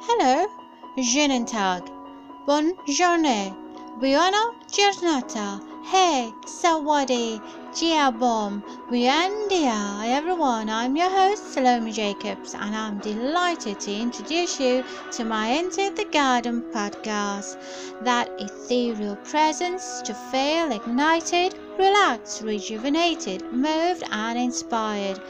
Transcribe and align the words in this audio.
Hello, 0.00 0.46
guten 0.96 1.46
Tag. 1.46 1.82
Buongiorno, 2.46 3.56
buona 3.98 4.52
giornata, 4.70 5.60
hey, 5.84 6.32
sawadi, 6.44 7.40
jiabom, 7.72 8.62
buendia, 8.90 10.04
everyone. 10.04 10.68
I'm 10.68 10.96
your 10.96 11.08
host, 11.08 11.54
Salome 11.54 11.92
Jacobs, 11.92 12.54
and 12.54 12.74
I'm 12.74 12.98
delighted 12.98 13.80
to 13.80 13.92
introduce 13.94 14.60
you 14.60 14.84
to 15.12 15.24
my 15.24 15.46
Into 15.46 15.90
the 15.94 16.04
Garden 16.12 16.62
podcast. 16.72 17.56
That 18.02 18.28
ethereal 18.38 19.16
presence 19.16 20.02
to 20.02 20.12
feel 20.12 20.72
ignited 20.72 21.54
relaxed, 21.78 22.42
rejuvenated, 22.42 23.42
moved, 23.52 24.02
and 24.10 24.38
inspired. 24.38 25.20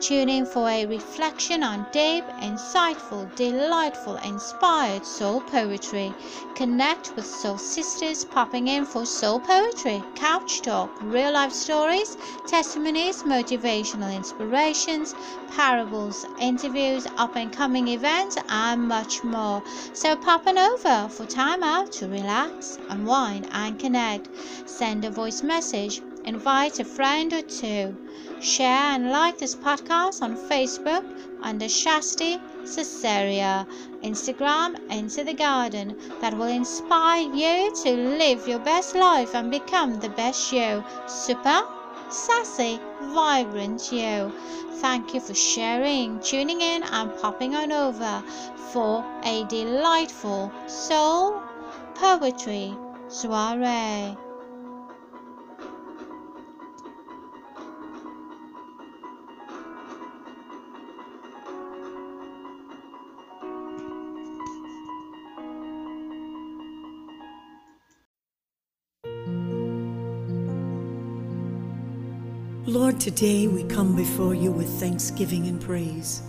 Tune 0.00 0.28
in 0.28 0.44
for 0.44 0.68
a 0.68 0.86
reflection 0.86 1.62
on 1.62 1.86
deep, 1.92 2.24
insightful, 2.40 3.34
delightful, 3.36 4.16
inspired 4.16 5.06
soul 5.06 5.40
poetry. 5.40 6.12
Connect 6.54 7.14
with 7.16 7.24
soul 7.24 7.58
sisters 7.58 8.24
popping 8.24 8.68
in 8.68 8.84
for 8.84 9.06
soul 9.06 9.40
poetry, 9.40 10.02
couch 10.14 10.62
talk, 10.62 10.90
real 11.02 11.32
life 11.32 11.52
stories, 11.52 12.16
testimonies, 12.46 13.22
motivational 13.22 14.14
inspirations, 14.14 15.14
parables, 15.50 16.26
interviews, 16.40 17.06
up 17.16 17.36
and 17.36 17.52
coming 17.52 17.88
events, 17.88 18.36
and 18.48 18.82
much 18.82 19.22
more. 19.24 19.62
So 19.92 20.16
pop 20.16 20.46
on 20.46 20.58
over 20.58 21.08
for 21.08 21.24
time 21.26 21.62
out 21.62 21.92
to 21.92 22.08
relax, 22.08 22.78
unwind, 22.88 23.48
and 23.52 23.78
connect. 23.78 24.28
Send 24.66 25.04
a 25.04 25.10
voice 25.10 25.42
message 25.42 25.93
invite 26.24 26.80
a 26.80 26.84
friend 26.84 27.32
or 27.32 27.42
two. 27.42 27.96
Share 28.40 28.94
and 28.94 29.10
like 29.10 29.38
this 29.38 29.54
podcast 29.54 30.22
on 30.22 30.36
Facebook 30.36 31.04
under 31.42 31.66
Shasti 31.66 32.40
Caesarea, 32.62 33.66
Instagram 34.02 34.78
Into 34.90 35.24
the 35.24 35.34
Garden 35.34 35.96
that 36.20 36.36
will 36.36 36.48
inspire 36.48 37.22
you 37.22 37.74
to 37.84 37.90
live 37.92 38.48
your 38.48 38.58
best 38.58 38.94
life 38.94 39.34
and 39.34 39.50
become 39.50 40.00
the 40.00 40.08
best 40.10 40.52
you. 40.52 40.82
Super 41.06 41.62
sassy, 42.08 42.80
vibrant 43.02 43.92
you. 43.92 44.32
Thank 44.80 45.14
you 45.14 45.20
for 45.20 45.34
sharing, 45.34 46.20
tuning 46.20 46.60
in, 46.60 46.82
and 46.82 47.16
popping 47.20 47.54
on 47.54 47.72
over 47.72 48.22
for 48.72 49.04
a 49.24 49.44
delightful 49.44 50.52
soul 50.66 51.40
poetry 51.94 52.74
soiree. 53.08 54.16
Lord, 72.94 73.02
today 73.02 73.48
we 73.48 73.64
come 73.64 73.96
before 73.96 74.36
you 74.36 74.52
with 74.52 74.68
thanksgiving 74.78 75.48
and 75.48 75.60
praise. 75.60 76.22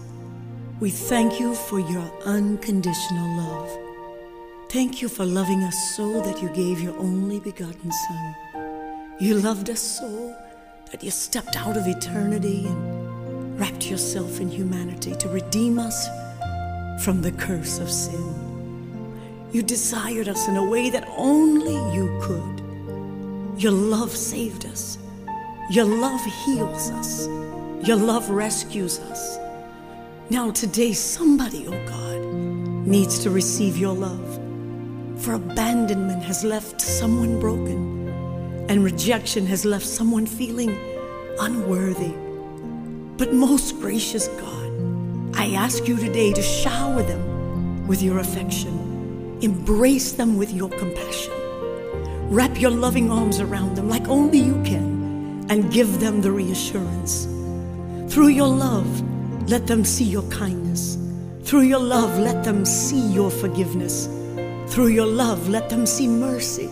We 0.80 0.90
thank 0.90 1.40
you 1.40 1.54
for 1.54 1.80
your 1.80 2.12
unconditional 2.26 3.38
love. 3.38 3.70
Thank 4.70 5.00
you 5.00 5.08
for 5.08 5.26
loving 5.26 5.62
us 5.62 5.96
so 5.96 6.22
that 6.22 6.42
you 6.42 6.50
gave 6.50 6.82
your 6.82 6.98
only 6.98 7.40
begotten 7.40 7.92
Son. 7.92 9.16
You 9.20 9.36
loved 9.36 9.70
us 9.70 9.80
so 9.80 10.36
that 10.92 11.04
you 11.04 11.12
stepped 11.12 11.56
out 11.56 11.78
of 11.78 11.86
eternity 11.86 12.66
and 12.66 13.60
wrapped 13.60 13.88
yourself 13.88 14.40
in 14.40 14.50
humanity 14.50 15.16
to 15.18 15.30
redeem 15.30 15.78
us 15.78 16.08
from 17.04 17.22
the 17.22 17.34
curse 17.34 17.78
of 17.78 17.92
sin. 17.92 18.34
You 19.52 19.62
desired 19.62 20.28
us 20.28 20.48
in 20.48 20.56
a 20.56 20.68
way 20.68 20.90
that 20.90 21.08
only 21.16 21.76
you 21.96 22.08
could. 22.24 23.62
Your 23.62 23.72
love 23.72 24.16
saved 24.16 24.66
us. 24.66 24.98
Your 25.68 25.86
love 25.86 26.24
heals 26.24 26.92
us. 26.92 27.26
Your 27.88 27.98
love 27.98 28.30
rescues 28.30 29.00
us. 29.00 29.40
Now, 30.30 30.52
today, 30.52 30.94
somebody, 30.94 31.66
oh 31.68 31.86
God, 31.88 32.22
needs 32.88 33.18
to 33.20 33.32
receive 33.32 33.76
your 33.76 33.96
love. 33.96 34.40
For 35.18 35.34
abandonment 35.34 36.22
has 36.22 36.44
left 36.44 36.80
someone 36.80 37.40
broken, 37.40 38.08
and 38.70 38.84
rejection 38.84 39.48
has 39.48 39.66
left 39.66 39.88
someone 39.88 40.28
feeling 40.28 40.78
unworthy. 41.40 42.14
But, 43.18 43.34
most 43.34 43.80
gracious 43.80 44.28
God, 44.28 45.36
I 45.36 45.56
ask 45.56 45.88
you 45.88 45.98
today 45.98 46.32
to 46.34 46.44
shower 46.44 47.02
them 47.02 47.88
with 47.88 48.04
your 48.04 48.20
affection, 48.20 49.40
embrace 49.42 50.12
them 50.12 50.38
with 50.38 50.54
your 50.54 50.70
compassion, 50.70 51.34
wrap 52.30 52.62
your 52.62 52.72
loving 52.72 53.10
arms 53.10 53.40
around 53.40 53.76
them 53.76 53.90
like 53.90 54.08
only 54.08 54.38
you 54.38 54.62
can 54.64 54.95
and 55.50 55.72
give 55.72 56.00
them 56.00 56.22
the 56.22 56.32
reassurance. 56.32 57.26
Through 58.14 58.30
your 58.30 58.48
love, 58.48 59.50
let 59.50 59.68
them 59.68 59.84
see 59.84 60.06
your 60.06 60.24
kindness. 60.30 60.98
Through 61.44 61.62
your 61.62 61.80
love, 61.80 62.18
let 62.18 62.44
them 62.44 62.66
see 62.66 63.00
your 63.00 63.30
forgiveness. 63.30 64.08
Through 64.68 64.88
your 64.88 65.06
love, 65.06 65.48
let 65.50 65.70
them 65.70 65.86
see 65.86 66.08
mercy. 66.08 66.68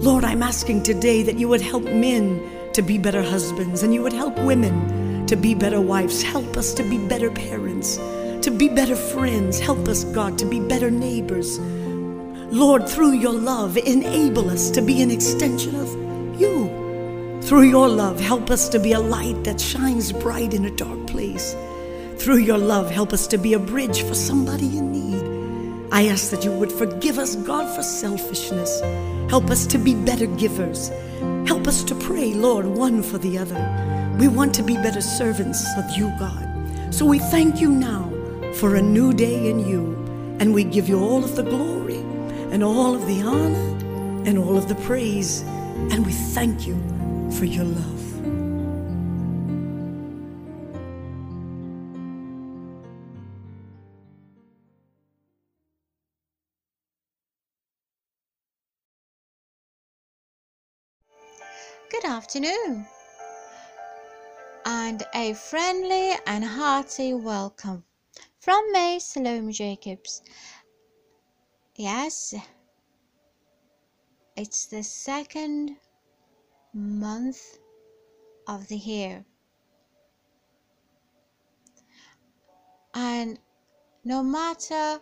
Lord, 0.00 0.24
I'm 0.24 0.42
asking 0.42 0.82
today 0.82 1.22
that 1.22 1.38
you 1.38 1.48
would 1.48 1.62
help 1.62 1.84
men 1.84 2.42
to 2.74 2.82
be 2.82 2.98
better 2.98 3.22
husbands 3.22 3.82
and 3.82 3.94
you 3.94 4.02
would 4.02 4.12
help 4.12 4.38
women 4.40 5.26
to 5.26 5.36
be 5.36 5.54
better 5.54 5.80
wives. 5.80 6.22
Help 6.22 6.56
us 6.56 6.74
to 6.74 6.82
be 6.82 6.98
better 6.98 7.30
parents, 7.30 7.96
to 8.42 8.50
be 8.50 8.68
better 8.68 8.94
friends. 8.94 9.58
Help 9.58 9.88
us, 9.88 10.04
God, 10.04 10.38
to 10.38 10.44
be 10.44 10.60
better 10.60 10.90
neighbors. 10.90 11.58
Lord, 12.52 12.88
through 12.88 13.12
your 13.12 13.32
love, 13.32 13.76
enable 13.78 14.50
us 14.50 14.70
to 14.70 14.82
be 14.82 15.00
an 15.02 15.10
extension 15.10 15.74
of 15.74 16.40
you. 16.40 16.85
Through 17.46 17.62
your 17.62 17.88
love, 17.88 18.18
help 18.18 18.50
us 18.50 18.68
to 18.70 18.80
be 18.80 18.90
a 18.90 18.98
light 18.98 19.44
that 19.44 19.60
shines 19.60 20.10
bright 20.10 20.52
in 20.52 20.64
a 20.64 20.70
dark 20.72 21.06
place. 21.06 21.54
Through 22.16 22.38
your 22.38 22.58
love, 22.58 22.90
help 22.90 23.12
us 23.12 23.28
to 23.28 23.38
be 23.38 23.54
a 23.54 23.58
bridge 23.60 24.02
for 24.02 24.16
somebody 24.16 24.76
in 24.76 24.90
need. 24.90 25.92
I 25.92 26.08
ask 26.08 26.32
that 26.32 26.42
you 26.42 26.50
would 26.50 26.72
forgive 26.72 27.20
us, 27.20 27.36
God, 27.36 27.72
for 27.76 27.84
selfishness. 27.84 28.80
Help 29.30 29.48
us 29.48 29.64
to 29.68 29.78
be 29.78 29.94
better 29.94 30.26
givers. 30.26 30.88
Help 31.46 31.68
us 31.68 31.84
to 31.84 31.94
pray, 31.94 32.34
Lord, 32.34 32.66
one 32.66 33.00
for 33.00 33.16
the 33.16 33.38
other. 33.38 34.16
We 34.18 34.26
want 34.26 34.52
to 34.56 34.64
be 34.64 34.74
better 34.74 35.00
servants 35.00 35.64
of 35.78 35.88
you, 35.96 36.12
God. 36.18 36.92
So 36.92 37.06
we 37.06 37.20
thank 37.20 37.60
you 37.60 37.70
now 37.70 38.10
for 38.54 38.74
a 38.74 38.82
new 38.82 39.12
day 39.12 39.48
in 39.48 39.60
you. 39.60 39.94
And 40.40 40.52
we 40.52 40.64
give 40.64 40.88
you 40.88 40.98
all 40.98 41.22
of 41.22 41.36
the 41.36 41.44
glory 41.44 42.00
and 42.50 42.64
all 42.64 42.96
of 42.96 43.06
the 43.06 43.22
honor 43.22 44.26
and 44.28 44.36
all 44.36 44.58
of 44.58 44.66
the 44.66 44.74
praise. 44.74 45.42
And 45.92 46.04
we 46.04 46.10
thank 46.10 46.66
you 46.66 46.74
for 47.36 47.44
your 47.44 47.64
love. 47.64 48.22
Good 61.90 62.06
afternoon, 62.06 62.86
and 64.64 65.02
a 65.14 65.34
friendly 65.34 66.12
and 66.26 66.42
hearty 66.42 67.12
welcome 67.12 67.84
from 68.40 68.72
me, 68.72 68.98
Salome 68.98 69.52
Jacobs. 69.52 70.22
Yes, 71.74 72.34
it's 74.36 74.64
the 74.64 74.82
second 74.82 75.76
month 76.76 77.56
of 78.46 78.68
the 78.68 78.76
year. 78.76 79.24
And 82.94 83.38
no 84.04 84.22
matter 84.22 85.00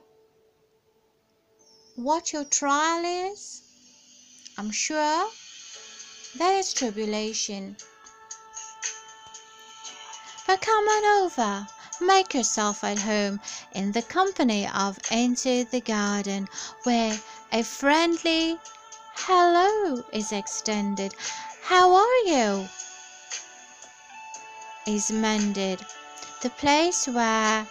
what 1.96 2.32
your 2.32 2.44
trial 2.44 3.32
is, 3.32 3.62
I'm 4.56 4.70
sure 4.70 5.28
there 6.38 6.58
is 6.58 6.72
tribulation. 6.72 7.76
But 10.46 10.60
come 10.60 10.84
on 10.84 11.24
over, 11.24 11.66
make 12.00 12.34
yourself 12.34 12.84
at 12.84 13.00
home 13.00 13.40
in 13.72 13.90
the 13.90 14.02
company 14.02 14.68
of 14.68 14.98
Into 15.10 15.64
the 15.64 15.80
Garden, 15.80 16.48
where 16.84 17.18
a 17.52 17.64
friendly 17.64 18.58
hello 19.16 20.04
is 20.12 20.32
extended 20.32 21.14
how 21.64 21.94
are 21.94 22.18
you? 22.26 22.68
Is 24.86 25.10
mended. 25.10 25.80
The 26.42 26.50
place 26.50 27.08
where 27.08 27.66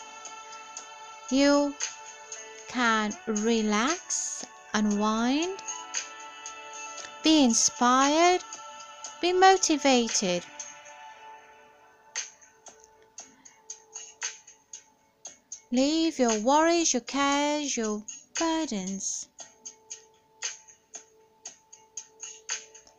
you 1.30 1.76
can 2.70 3.14
relax, 3.28 4.46
unwind, 4.74 5.62
be 7.24 7.44
inspired, 7.44 8.42
be 9.22 9.32
motivated. 9.32 10.44
Leave 15.72 16.18
your 16.18 16.40
worries, 16.40 16.94
your 16.94 17.02
cares, 17.02 17.78
your 17.78 18.04
burdens 18.40 19.28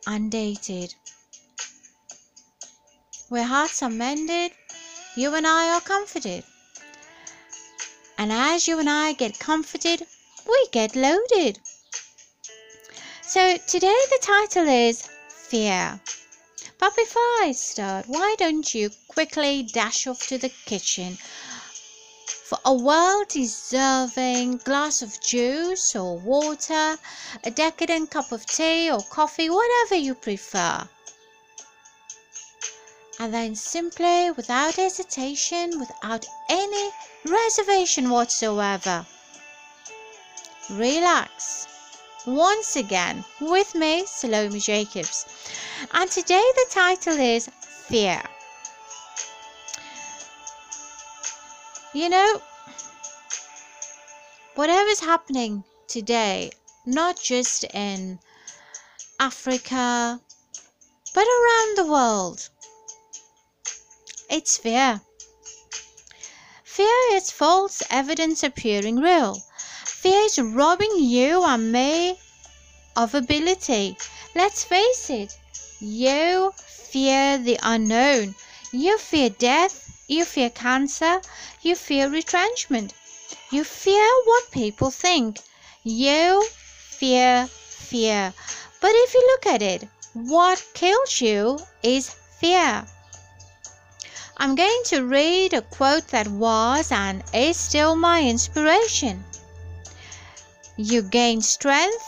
undated. 0.07 0.93
Where 3.29 3.43
hearts 3.43 3.81
are 3.83 3.89
mended, 3.89 4.51
you 5.15 5.33
and 5.33 5.47
I 5.47 5.75
are 5.75 5.81
comforted. 5.81 6.43
And 8.17 8.31
as 8.31 8.67
you 8.67 8.79
and 8.79 8.89
I 8.89 9.13
get 9.13 9.39
comforted, 9.39 10.05
we 10.47 10.67
get 10.71 10.95
loaded. 10.95 11.59
So 13.21 13.57
today 13.67 13.99
the 14.09 14.19
title 14.21 14.67
is 14.67 15.07
Fear. 15.27 15.99
But 16.77 16.95
before 16.95 17.21
I 17.41 17.53
start, 17.53 18.07
why 18.07 18.35
don't 18.37 18.73
you 18.73 18.89
quickly 19.07 19.63
dash 19.63 20.07
off 20.07 20.27
to 20.27 20.37
the 20.37 20.49
kitchen 20.49 21.17
a 22.67 22.73
well 22.73 23.23
deserving 23.29 24.57
glass 24.57 25.03
of 25.03 25.21
juice 25.21 25.95
or 25.95 26.17
water, 26.17 26.97
a 27.43 27.51
decadent 27.51 28.09
cup 28.09 28.31
of 28.31 28.43
tea 28.47 28.89
or 28.89 29.01
coffee, 29.03 29.51
whatever 29.51 29.93
you 29.93 30.15
prefer. 30.15 30.87
And 33.19 33.31
then 33.31 33.55
simply, 33.55 34.31
without 34.31 34.75
hesitation, 34.75 35.79
without 35.79 36.25
any 36.49 36.89
reservation 37.23 38.09
whatsoever, 38.09 39.05
relax 40.71 41.67
once 42.25 42.75
again 42.75 43.23
with 43.39 43.75
me, 43.75 44.05
Salome 44.07 44.59
Jacobs. 44.59 45.27
And 45.93 46.09
today 46.09 46.43
the 46.55 46.65
title 46.71 47.19
is 47.19 47.47
Fear. 47.87 48.23
You 51.93 52.09
know, 52.09 52.41
whatever's 54.55 54.99
happening 54.99 55.63
today, 55.87 56.51
not 56.85 57.19
just 57.19 57.63
in 57.73 58.19
Africa, 59.19 60.19
but 61.13 61.27
around 61.27 61.77
the 61.77 61.85
world, 61.85 62.49
it's 64.29 64.57
fear. 64.57 65.01
Fear 66.63 67.13
is 67.13 67.31
false 67.31 67.83
evidence 67.89 68.43
appearing 68.43 68.97
real. 68.97 69.41
Fear 69.85 70.25
is 70.25 70.39
robbing 70.39 70.95
you 70.97 71.43
and 71.43 71.71
me 71.71 72.19
of 72.95 73.13
ability. 73.13 73.97
Let's 74.35 74.63
face 74.63 75.09
it, 75.09 75.37
you 75.79 76.51
fear 76.57 77.37
the 77.37 77.59
unknown. 77.61 78.35
You 78.71 78.97
fear 78.97 79.29
death 79.29 79.85
you 80.07 80.23
fear 80.23 80.51
cancer. 80.51 81.19
You 81.63 81.75
fear 81.75 82.09
retrenchment. 82.09 82.93
You 83.55 83.63
fear 83.63 84.11
what 84.25 84.51
people 84.51 84.91
think. 84.91 85.39
You 85.81 86.43
fear 86.43 87.47
fear. 87.47 88.33
But 88.81 88.91
if 88.93 89.13
you 89.13 89.21
look 89.27 89.45
at 89.45 89.61
it, 89.61 89.87
what 90.11 90.61
kills 90.73 91.21
you 91.21 91.59
is 91.81 92.09
fear. 92.09 92.85
I'm 94.35 94.55
going 94.55 94.81
to 94.87 95.05
read 95.05 95.53
a 95.53 95.61
quote 95.61 96.09
that 96.09 96.27
was 96.27 96.91
and 96.91 97.23
is 97.33 97.55
still 97.55 97.95
my 97.95 98.23
inspiration. 98.23 99.23
You 100.75 101.01
gain 101.01 101.41
strength, 101.41 102.05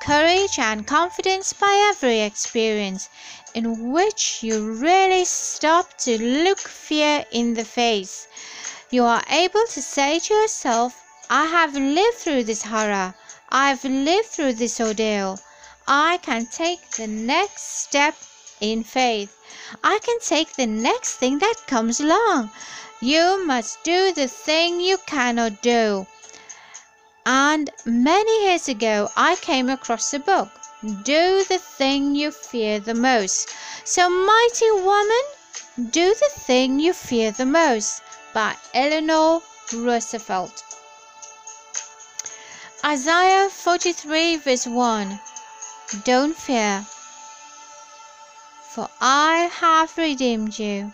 courage, 0.00 0.58
and 0.58 0.86
confidence 0.86 1.52
by 1.52 1.74
every 1.90 2.20
experience 2.20 3.10
in 3.52 3.92
which 3.92 4.42
you 4.42 4.72
really 4.72 5.26
stop 5.26 5.98
to 5.98 6.16
look 6.16 6.60
fear 6.60 7.26
in 7.32 7.52
the 7.52 7.66
face. 7.66 8.28
You 8.96 9.04
are 9.04 9.22
able 9.28 9.66
to 9.72 9.82
say 9.82 10.20
to 10.20 10.32
yourself, 10.32 11.04
I 11.28 11.44
have 11.44 11.74
lived 11.74 12.16
through 12.16 12.44
this 12.44 12.62
horror. 12.62 13.14
I've 13.50 13.84
lived 13.84 14.28
through 14.28 14.54
this 14.54 14.80
ordeal. 14.80 15.38
I 15.86 16.16
can 16.22 16.46
take 16.46 16.92
the 16.92 17.06
next 17.06 17.82
step 17.82 18.14
in 18.58 18.84
faith. 18.84 19.36
I 19.84 19.98
can 19.98 20.18
take 20.20 20.54
the 20.54 20.66
next 20.66 21.16
thing 21.16 21.40
that 21.40 21.66
comes 21.66 22.00
along. 22.00 22.52
You 23.02 23.44
must 23.44 23.84
do 23.84 24.12
the 24.12 24.28
thing 24.28 24.80
you 24.80 24.96
cannot 25.04 25.60
do. 25.60 26.06
And 27.26 27.68
many 27.84 28.46
years 28.46 28.66
ago, 28.66 29.10
I 29.14 29.36
came 29.36 29.68
across 29.68 30.14
a 30.14 30.18
book 30.18 30.48
do 31.02 31.44
the 31.44 31.58
thing 31.58 32.14
you 32.14 32.30
fear 32.30 32.80
the 32.80 32.94
most. 32.94 33.50
So, 33.84 34.08
mighty 34.08 34.70
woman, 34.70 35.24
do 35.90 36.14
the 36.14 36.30
thing 36.46 36.80
you 36.80 36.94
fear 36.94 37.30
the 37.30 37.44
most 37.44 38.00
by 38.36 38.54
Eleanor 38.74 39.40
Roosevelt. 39.72 40.62
Isaiah 42.84 43.48
43, 43.48 44.36
verse 44.36 44.66
1 44.66 45.18
Don't 46.04 46.36
fear, 46.36 46.84
for 48.74 48.90
I 49.00 49.48
have 49.60 49.96
redeemed 49.96 50.58
you. 50.58 50.92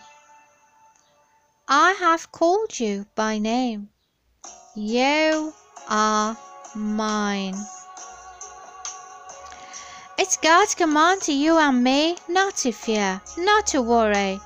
I 1.67 1.91
have 1.99 2.31
called 2.31 2.79
you 2.79 3.07
by 3.13 3.39
name. 3.39 3.89
You 4.73 5.53
are 5.89 6.37
mine. 6.75 7.57
It's 10.17 10.37
God's 10.37 10.75
command 10.75 11.23
to 11.23 11.33
you 11.33 11.57
and 11.57 11.83
me 11.83 12.15
not 12.29 12.55
to 12.63 12.71
fear, 12.71 13.21
not 13.37 13.67
to 13.67 13.81
worry. 13.81 14.39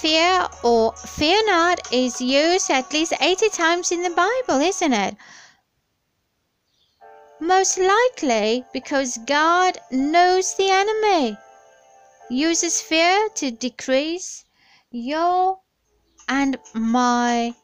Fear 0.00 0.48
or 0.62 0.92
fear 0.96 1.44
not 1.44 1.92
is 1.92 2.22
used 2.22 2.70
at 2.70 2.90
least 2.90 3.12
80 3.20 3.50
times 3.50 3.92
in 3.92 4.02
the 4.02 4.08
Bible, 4.08 4.58
isn't 4.58 4.94
it? 4.94 5.14
Most 7.38 7.76
likely 7.76 8.64
because 8.72 9.18
God 9.26 9.78
knows 9.90 10.54
the 10.54 10.70
enemy, 10.70 11.36
uses 12.30 12.80
fear 12.80 13.28
to 13.34 13.50
decrease 13.50 14.46
your 14.90 15.60
and 16.26 16.56
my 16.72 17.54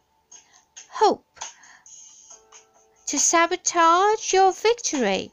hope, 0.91 1.41
to 3.07 3.19
sabotage 3.19 4.35
your 4.35 4.53
victory. 4.53 5.33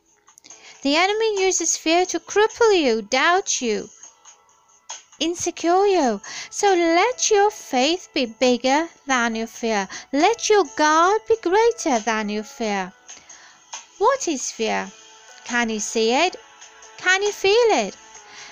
The 0.84 0.96
enemy 0.96 1.42
uses 1.42 1.76
fear 1.76 2.06
to 2.06 2.20
cripple 2.22 2.80
you, 2.80 3.02
doubt 3.02 3.62
you, 3.62 3.90
insecure 5.20 5.86
you. 5.86 6.22
So 6.50 6.74
let 6.74 7.30
your 7.30 7.50
faith 7.52 8.10
be 8.14 8.26
bigger 8.26 8.90
than 9.06 9.36
your 9.36 9.48
fear. 9.48 9.88
Let 10.12 10.50
your 10.50 10.66
God 10.76 11.22
be 11.28 11.38
greater 11.42 12.00
than 12.00 12.30
your 12.30 12.44
fear. 12.44 12.92
What 13.98 14.28
is 14.28 14.52
fear? 14.52 14.92
Can 15.46 15.70
you 15.70 15.80
see 15.80 16.14
it? 16.14 16.36
Can 16.98 17.22
you 17.22 17.32
feel 17.32 17.70
it? 17.86 17.96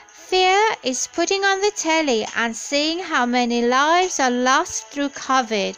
Fear 0.08 0.76
is 0.84 1.08
putting 1.08 1.44
on 1.44 1.60
the 1.60 1.72
telly 1.72 2.26
and 2.36 2.56
seeing 2.56 3.00
how 3.00 3.26
many 3.26 3.62
lives 3.62 4.20
are 4.20 4.32
lost 4.32 4.88
through 4.88 5.10
COVID. 5.10 5.76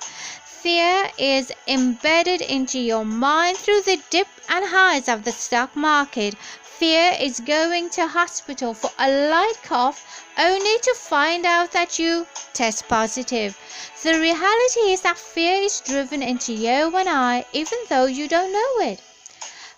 Fear 0.63 1.11
is 1.17 1.51
embedded 1.67 2.41
into 2.41 2.79
your 2.79 3.03
mind 3.03 3.57
through 3.57 3.81
the 3.81 4.01
dip 4.09 4.27
and 4.47 4.63
highs 4.65 5.09
of 5.09 5.23
the 5.23 5.31
stock 5.31 5.75
market. 5.75 6.35
Fear 6.83 7.15
is 7.21 7.39
going 7.39 7.91
to 7.91 8.09
hospital 8.09 8.73
for 8.73 8.91
a 8.99 9.29
light 9.29 9.55
cough 9.63 10.25
only 10.37 10.77
to 10.79 10.93
find 10.95 11.45
out 11.45 11.71
that 11.71 11.97
you 11.97 12.27
test 12.51 12.89
positive. 12.89 13.57
The 14.03 14.19
reality 14.19 14.91
is 14.91 14.99
that 15.03 15.17
fear 15.17 15.61
is 15.61 15.79
driven 15.79 16.21
into 16.21 16.51
you 16.51 16.93
and 16.97 17.07
I 17.07 17.45
even 17.53 17.79
though 17.87 18.07
you 18.07 18.27
don't 18.27 18.51
know 18.51 18.91
it. 18.91 18.99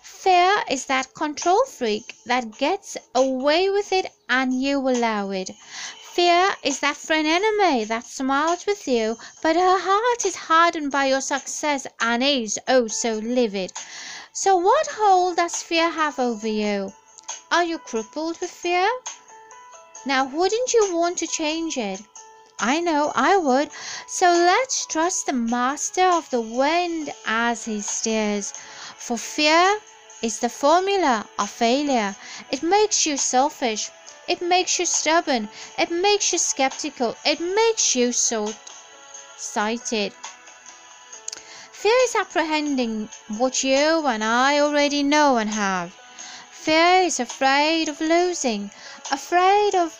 Fear 0.02 0.64
is 0.68 0.86
that 0.86 1.14
control 1.14 1.64
freak 1.66 2.16
that 2.26 2.58
gets 2.58 2.96
away 3.14 3.70
with 3.70 3.92
it 3.92 4.10
and 4.28 4.60
you 4.60 4.78
allow 4.78 5.30
it. 5.30 5.50
Fear 6.14 6.56
is 6.64 6.80
that 6.80 6.96
friend 6.96 7.28
enemy 7.28 7.84
that 7.84 8.04
smiles 8.04 8.66
with 8.66 8.88
you, 8.88 9.16
but 9.42 9.54
her 9.54 9.78
heart 9.78 10.24
is 10.26 10.34
hardened 10.34 10.90
by 10.90 11.04
your 11.04 11.20
success 11.20 11.86
and 12.00 12.24
is 12.24 12.58
oh 12.66 12.88
so 12.88 13.12
livid. 13.18 13.70
So, 14.38 14.54
what 14.54 14.86
hold 14.86 15.36
does 15.36 15.62
fear 15.62 15.88
have 15.88 16.18
over 16.18 16.46
you? 16.46 16.92
Are 17.50 17.64
you 17.64 17.78
crippled 17.78 18.38
with 18.38 18.50
fear? 18.50 18.86
Now, 20.04 20.26
wouldn't 20.26 20.74
you 20.74 20.94
want 20.94 21.16
to 21.18 21.26
change 21.26 21.78
it? 21.78 22.02
I 22.60 22.80
know 22.80 23.12
I 23.14 23.38
would. 23.38 23.70
So 24.06 24.26
let's 24.26 24.84
trust 24.84 25.24
the 25.24 25.32
master 25.32 26.04
of 26.04 26.28
the 26.28 26.42
wind 26.42 27.14
as 27.24 27.64
he 27.64 27.80
steers. 27.80 28.52
For 28.98 29.16
fear 29.16 29.80
is 30.20 30.38
the 30.40 30.50
formula 30.50 31.26
of 31.38 31.48
failure. 31.48 32.14
It 32.50 32.62
makes 32.62 33.06
you 33.06 33.16
selfish. 33.16 33.88
It 34.28 34.42
makes 34.42 34.78
you 34.78 34.84
stubborn. 34.84 35.48
It 35.78 35.90
makes 35.90 36.30
you 36.30 36.38
skeptical. 36.38 37.16
It 37.24 37.40
makes 37.40 37.96
you 37.96 38.12
short 38.12 38.54
sighted. 39.38 40.12
Fear 41.78 42.04
is 42.04 42.14
apprehending 42.14 43.10
what 43.36 43.62
you 43.62 44.06
and 44.06 44.24
I 44.24 44.58
already 44.58 45.02
know 45.02 45.36
and 45.36 45.50
have. 45.50 45.94
Fear 46.50 47.02
is 47.02 47.20
afraid 47.20 47.90
of 47.90 48.00
losing, 48.00 48.70
afraid 49.12 49.74
of 49.74 49.94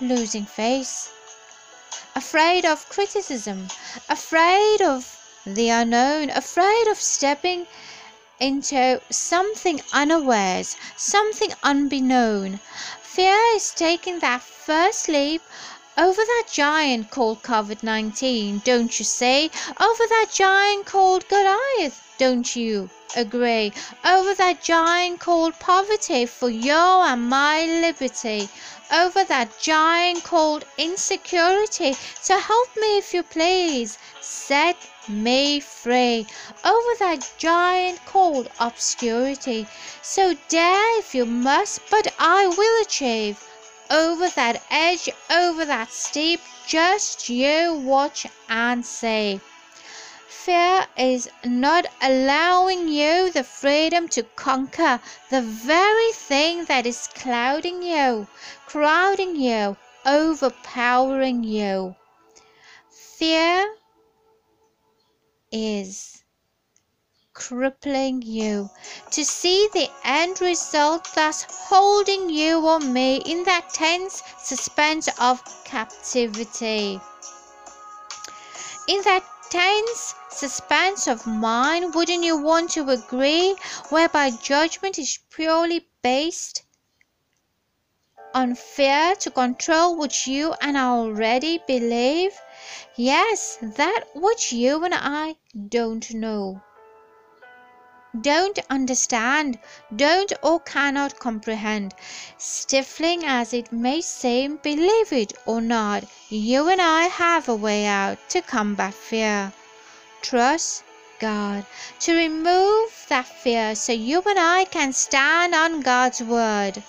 losing 0.00 0.46
face, 0.46 1.10
afraid 2.14 2.64
of 2.64 2.88
criticism, 2.88 3.66
afraid 4.08 4.80
of 4.82 5.18
the 5.44 5.68
unknown, 5.68 6.30
afraid 6.30 6.86
of 6.86 6.96
stepping 7.00 7.66
into 8.38 9.00
something 9.10 9.80
unawares, 9.92 10.76
something 10.96 11.52
unbeknown. 11.64 12.60
Fear 13.02 13.56
is 13.56 13.72
taking 13.74 14.20
that 14.20 14.42
first 14.42 15.08
leap 15.08 15.42
over 15.96 16.22
that 16.22 16.44
giant 16.52 17.10
called 17.10 17.42
COVID 17.42 17.82
19, 17.82 18.62
don't 18.64 18.98
you 18.98 19.04
say? 19.04 19.50
Over 19.80 20.06
that 20.08 20.26
giant 20.32 20.86
called 20.86 21.28
Goliath, 21.28 22.00
don't 22.16 22.54
you 22.54 22.88
agree? 23.16 23.72
Over 24.04 24.34
that 24.34 24.62
giant 24.62 25.18
called 25.18 25.58
poverty 25.58 26.26
for 26.26 26.48
your 26.48 27.04
and 27.04 27.28
my 27.28 27.64
liberty. 27.64 28.48
Over 28.92 29.24
that 29.24 29.58
giant 29.60 30.22
called 30.22 30.64
insecurity. 30.78 31.94
So 32.20 32.38
help 32.38 32.68
me 32.76 32.98
if 32.98 33.12
you 33.12 33.22
please. 33.22 33.98
Set 34.20 34.76
me 35.08 35.58
free 35.58 36.26
over 36.64 36.94
that 37.00 37.28
giant 37.36 38.04
called 38.06 38.48
obscurity. 38.60 39.66
So 40.02 40.34
dare 40.48 40.98
if 40.98 41.14
you 41.14 41.26
must, 41.26 41.80
but 41.90 42.14
I 42.18 42.46
will 42.46 42.82
achieve 42.82 43.44
over 43.90 44.28
that 44.30 44.62
edge, 44.70 45.08
over 45.28 45.64
that 45.64 45.90
steep, 45.92 46.40
just 46.66 47.28
you 47.28 47.74
watch 47.74 48.26
and 48.48 48.86
see. 48.86 49.40
Fear 50.28 50.86
is 50.96 51.28
not 51.44 51.86
allowing 52.00 52.88
you 52.88 53.30
the 53.30 53.44
freedom 53.44 54.08
to 54.08 54.22
conquer 54.22 55.00
the 55.28 55.42
very 55.42 56.12
thing 56.12 56.64
that 56.66 56.86
is 56.86 57.08
clouding 57.14 57.82
you, 57.82 58.26
crowding 58.66 59.36
you, 59.36 59.76
overpowering 60.06 61.44
you. 61.44 61.94
Fear 62.90 63.74
is 65.52 66.19
crippling 67.40 68.20
you 68.20 68.68
to 69.10 69.24
see 69.24 69.66
the 69.72 69.88
end 70.04 70.38
result 70.42 71.08
thus 71.14 71.46
holding 71.48 72.28
you 72.28 72.60
or 72.66 72.78
me 72.78 73.16
in 73.24 73.42
that 73.44 73.70
tense 73.72 74.22
suspense 74.36 75.08
of 75.18 75.42
captivity. 75.64 77.00
In 78.88 79.00
that 79.04 79.24
tense 79.48 80.14
suspense 80.30 81.08
of 81.08 81.26
mind 81.26 81.94
wouldn't 81.94 82.24
you 82.24 82.36
want 82.36 82.70
to 82.72 82.90
agree 82.90 83.56
whereby 83.88 84.30
judgment 84.30 84.98
is 84.98 85.18
purely 85.30 85.88
based 86.02 86.62
on 88.34 88.54
fear 88.54 89.14
to 89.16 89.30
control 89.30 89.96
what 89.96 90.26
you 90.26 90.54
and 90.60 90.76
I 90.76 90.88
already 90.88 91.58
believe? 91.66 92.38
Yes 92.96 93.56
that 93.62 94.04
which 94.14 94.52
you 94.52 94.84
and 94.84 94.94
I 94.94 95.36
don't 95.68 96.12
know 96.12 96.60
don't 98.18 98.58
understand, 98.68 99.58
don't 99.94 100.32
or 100.42 100.60
cannot 100.60 101.18
comprehend. 101.18 101.94
Stifling 102.38 103.24
as 103.24 103.52
it 103.54 103.70
may 103.72 104.00
seem, 104.00 104.56
believe 104.56 105.12
it 105.12 105.32
or 105.46 105.60
not, 105.60 106.04
you 106.28 106.68
and 106.68 106.80
I 106.80 107.02
have 107.04 107.48
a 107.48 107.54
way 107.54 107.86
out 107.86 108.18
to 108.30 108.42
combat 108.42 108.94
fear. 108.94 109.52
Trust 110.22 110.82
God 111.20 111.64
to 112.00 112.14
remove 112.14 113.06
that 113.08 113.26
fear 113.26 113.74
so 113.74 113.92
you 113.92 114.22
and 114.22 114.38
I 114.38 114.64
can 114.64 114.92
stand 114.92 115.54
on 115.54 115.80
God's 115.82 116.22
word 116.22 116.82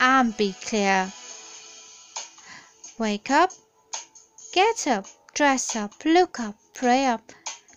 and 0.00 0.36
be 0.36 0.54
clear. 0.64 1.12
Wake 2.98 3.30
up, 3.30 3.52
get 4.52 4.86
up, 4.86 5.06
dress 5.34 5.76
up, 5.76 5.92
look 6.04 6.40
up, 6.40 6.56
pray 6.74 7.06
up. 7.06 7.22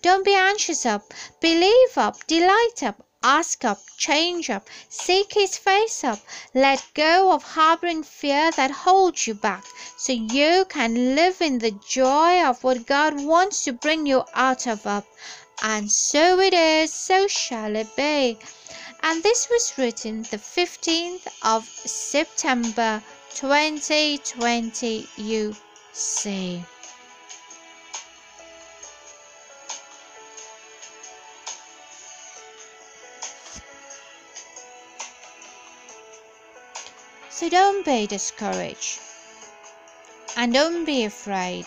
Don't 0.04 0.22
be 0.22 0.34
anxious 0.34 0.84
up. 0.84 1.14
Believe 1.40 1.96
up. 1.96 2.26
Delight 2.26 2.82
up. 2.82 3.06
Ask 3.22 3.64
up. 3.64 3.80
Change 3.96 4.50
up. 4.50 4.68
Seek 4.90 5.32
His 5.32 5.56
face 5.56 6.04
up. 6.04 6.18
Let 6.52 6.84
go 6.92 7.32
of 7.32 7.42
harboring 7.42 8.02
fear 8.02 8.50
that 8.50 8.70
holds 8.70 9.26
you 9.26 9.32
back 9.32 9.64
so 9.96 10.12
you 10.12 10.66
can 10.68 11.14
live 11.14 11.40
in 11.40 11.58
the 11.58 11.70
joy 11.88 12.44
of 12.44 12.62
what 12.62 12.84
God 12.84 13.24
wants 13.24 13.64
to 13.64 13.72
bring 13.72 14.04
you 14.04 14.24
out 14.34 14.66
of 14.66 14.86
up. 14.86 15.06
And 15.62 15.90
so 15.90 16.38
it 16.38 16.52
is, 16.52 16.92
so 16.92 17.26
shall 17.26 17.74
it 17.74 17.96
be. 17.96 18.38
And 19.02 19.22
this 19.22 19.48
was 19.48 19.72
written 19.78 20.20
the 20.24 20.36
15th 20.36 21.28
of 21.42 21.64
September 21.64 23.02
2020 23.36 25.08
UC. 25.16 26.64
So 37.44 37.50
don't 37.50 37.84
be 37.84 38.06
discouraged 38.06 39.00
and 40.34 40.50
don't 40.54 40.86
be 40.86 41.04
afraid. 41.04 41.66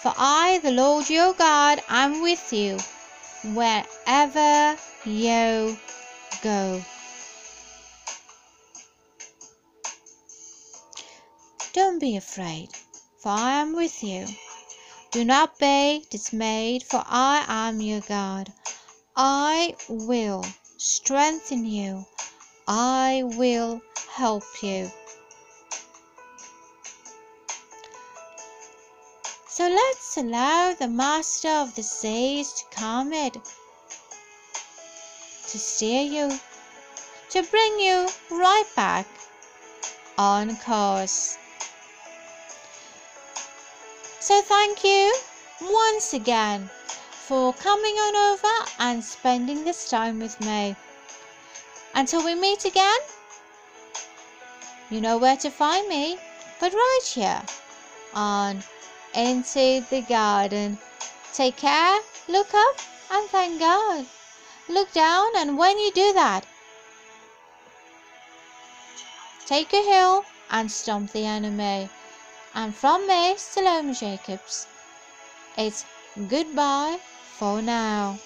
For 0.00 0.10
I, 0.16 0.58
the 0.62 0.70
Lord 0.70 1.10
your 1.10 1.34
God, 1.34 1.82
am 1.86 2.22
with 2.22 2.50
you 2.50 2.78
wherever 3.52 4.78
you 5.04 5.76
go. 6.42 6.82
Don't 11.74 11.98
be 11.98 12.16
afraid, 12.16 12.70
for 13.18 13.32
I 13.32 13.60
am 13.60 13.76
with 13.76 14.02
you. 14.02 14.26
Do 15.10 15.26
not 15.26 15.58
be 15.58 16.06
dismayed, 16.08 16.84
for 16.84 17.04
I 17.06 17.44
am 17.46 17.82
your 17.82 18.00
God. 18.00 18.50
I 19.14 19.76
will 19.90 20.42
strengthen 20.78 21.66
you. 21.66 22.06
I 22.66 23.24
will 23.24 23.82
help 24.14 24.44
you. 24.62 24.88
So 29.48 29.68
let's 29.68 30.16
allow 30.16 30.72
the 30.72 30.86
Master 30.86 31.48
of 31.48 31.74
the 31.74 31.82
Seas 31.82 32.52
to 32.52 32.76
come 32.76 33.12
in, 33.12 33.32
to 33.32 35.58
steer 35.58 36.02
you, 36.02 36.30
to 37.30 37.42
bring 37.42 37.80
you 37.80 38.06
right 38.30 38.70
back 38.76 39.06
on 40.16 40.54
course. 40.58 41.36
So 44.20 44.40
thank 44.42 44.84
you 44.84 45.12
once 45.60 46.14
again 46.14 46.70
for 47.26 47.52
coming 47.54 47.94
on 47.94 48.32
over 48.32 48.70
and 48.78 49.02
spending 49.02 49.64
this 49.64 49.90
time 49.90 50.20
with 50.20 50.40
me. 50.40 50.76
Until 51.96 52.24
we 52.24 52.36
meet 52.36 52.64
again, 52.64 53.00
you 54.90 55.00
know 55.00 55.18
where 55.18 55.36
to 55.36 55.50
find 55.50 55.88
me, 55.88 56.18
but 56.60 56.72
right 56.72 57.00
here 57.04 57.42
on 58.12 58.62
Into 59.14 59.84
the 59.90 60.02
Garden. 60.08 60.78
Take 61.32 61.56
care, 61.56 62.00
look 62.28 62.54
up, 62.54 62.76
and 63.10 63.28
thank 63.28 63.60
God. 63.60 64.06
Look 64.68 64.92
down, 64.92 65.28
and 65.36 65.58
when 65.58 65.78
you 65.78 65.92
do 65.92 66.12
that, 66.14 66.46
take 69.46 69.72
a 69.72 69.82
hill 69.82 70.24
and 70.50 70.70
stomp 70.70 71.12
the 71.12 71.26
enemy. 71.26 71.90
And 72.54 72.74
from 72.74 73.06
me, 73.06 73.34
Salome 73.36 73.94
Jacobs, 73.94 74.66
it's 75.58 75.84
goodbye 76.28 76.98
for 77.38 77.60
now. 77.60 78.18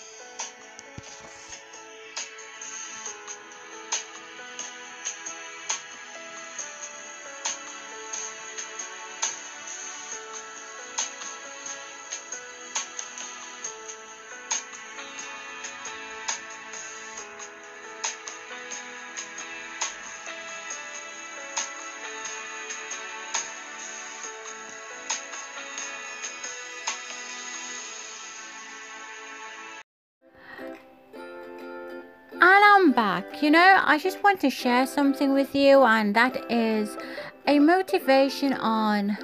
You 33.48 33.52
know, 33.52 33.80
I 33.82 33.96
just 33.96 34.22
want 34.22 34.42
to 34.42 34.50
share 34.50 34.86
something 34.86 35.32
with 35.32 35.54
you, 35.54 35.82
and 35.82 36.14
that 36.14 36.36
is 36.50 36.98
a 37.46 37.58
motivation 37.58 38.52
on 38.52 39.16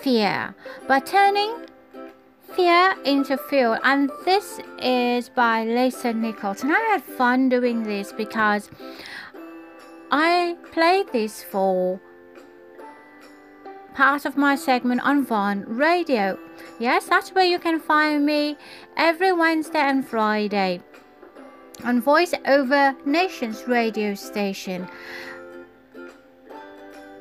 fear 0.00 0.52
by 0.88 0.98
turning 0.98 1.66
fear 2.56 2.96
into 3.04 3.38
fuel. 3.38 3.78
And 3.84 4.10
this 4.24 4.58
is 4.80 5.28
by 5.28 5.64
Lisa 5.64 6.12
Nichols. 6.12 6.64
And 6.64 6.72
I 6.72 6.80
had 6.80 7.04
fun 7.04 7.48
doing 7.48 7.84
this 7.84 8.12
because 8.12 8.68
I 10.10 10.56
played 10.72 11.06
this 11.12 11.44
for 11.44 12.00
part 13.94 14.24
of 14.24 14.36
my 14.36 14.56
segment 14.56 15.02
on 15.02 15.24
Von 15.24 15.64
Radio. 15.68 16.36
Yes, 16.80 17.06
that's 17.06 17.32
where 17.32 17.44
you 17.44 17.60
can 17.60 17.78
find 17.78 18.26
me 18.26 18.56
every 18.96 19.30
Wednesday 19.30 19.78
and 19.78 20.04
Friday 20.04 20.80
on 21.84 22.00
Voice 22.00 22.34
Over 22.46 22.94
Nations 23.04 23.64
radio 23.66 24.14
station. 24.14 24.88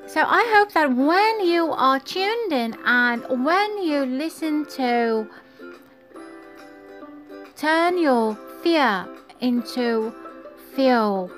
So 0.08 0.22
I 0.26 0.44
hope 0.56 0.74
that 0.74 0.94
when 0.94 1.46
you 1.46 1.72
are 1.72 2.00
tuned 2.00 2.52
in 2.52 2.76
and 2.86 3.24
when 3.46 3.84
you 3.84 4.06
listen 4.06 4.66
to 4.76 5.28
turn 7.56 7.98
your 7.98 8.38
fear 8.62 9.08
into 9.40 10.14
fuel, 10.76 11.32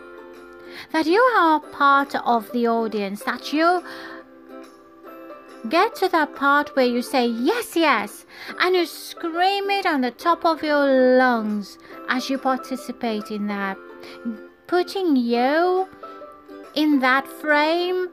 that 0.92 1.06
you 1.06 1.22
are 1.38 1.60
part 1.60 2.16
of 2.16 2.52
the 2.52 2.68
audience, 2.68 3.24
that 3.24 3.54
you 3.54 3.84
get 5.70 5.96
to 5.96 6.10
that 6.10 6.36
part 6.36 6.76
where 6.76 6.86
you 6.86 7.02
say 7.02 7.28
yes, 7.28 7.76
yes, 7.76 8.23
and 8.60 8.76
you 8.76 8.86
scream 8.86 9.70
it 9.70 9.86
on 9.86 10.02
the 10.02 10.12
top 10.12 10.46
of 10.46 10.64
your 10.64 11.18
lungs 11.18 11.78
as 12.10 12.30
you 12.30 12.38
participate 12.38 13.32
in 13.32 13.48
that, 13.48 13.78
putting 14.68 15.16
you 15.16 15.88
in 16.76 17.00
that 17.00 17.28
frame 17.28 18.10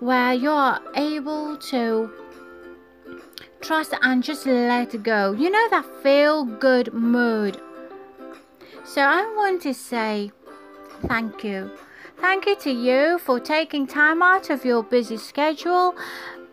where 0.00 0.32
you 0.34 0.50
are 0.50 0.80
able 0.96 1.56
to 1.56 2.10
trust 3.60 3.94
and 4.02 4.22
just 4.22 4.46
let 4.46 5.02
go. 5.02 5.32
You 5.32 5.50
know 5.50 5.68
that 5.70 5.86
feel 6.02 6.44
good 6.44 6.92
mood. 6.92 7.60
So 8.84 9.00
I 9.00 9.22
want 9.36 9.62
to 9.62 9.74
say 9.74 10.30
thank 11.06 11.42
you. 11.42 11.70
Thank 12.20 12.46
you 12.46 12.56
to 12.56 12.70
you 12.70 13.18
for 13.18 13.40
taking 13.40 13.86
time 13.86 14.22
out 14.22 14.50
of 14.50 14.64
your 14.64 14.82
busy 14.82 15.16
schedule. 15.16 15.94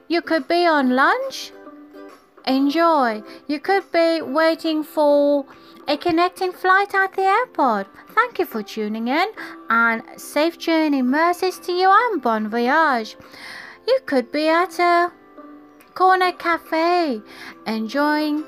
You 0.07 0.21
could 0.21 0.47
be 0.47 0.65
on 0.65 0.91
lunch. 0.91 1.51
Enjoy. 2.45 3.24
You 3.48 3.60
could 3.60 3.91
be 3.91 4.21
waiting 4.21 4.83
for 4.83 5.45
a 5.88 5.98
connecting 5.98 6.51
flight 6.51 6.93
at 6.95 7.13
the 7.13 7.24
airport. 7.24 7.88
Thank 8.15 8.39
you 8.39 8.45
for 8.45 8.63
tuning 8.63 9.07
in 9.07 9.27
and 9.69 10.03
safe 10.17 10.57
journey 10.57 11.01
mercies 11.01 11.60
to 11.60 11.71
you 11.71 11.89
and 11.89 12.21
bon 12.21 12.50
voyage. 12.50 13.15
You 13.88 14.00
could 14.05 14.31
be 14.31 14.48
at 14.48 14.79
a 14.79 15.12
corner 15.93 16.31
cafe 16.31 17.21
enjoying 17.67 18.43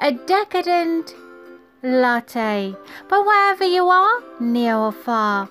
a 0.00 0.12
decadent 0.12 1.14
latte. 1.82 2.74
But 3.08 3.26
wherever 3.26 3.64
you 3.64 3.88
are, 3.88 4.22
near 4.40 4.76
or 4.76 4.92
far, 4.92 5.48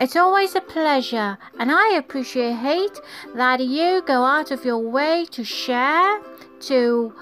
it's 0.00 0.16
always 0.16 0.54
a 0.54 0.60
pleasure, 0.60 1.38
and 1.58 1.72
I 1.72 1.94
appreciate 1.96 3.00
that 3.34 3.60
you 3.60 4.02
go 4.06 4.24
out 4.24 4.50
of 4.50 4.64
your 4.64 4.78
way 4.78 5.26
to 5.32 5.42
share, 5.42 6.20
to 6.60 7.12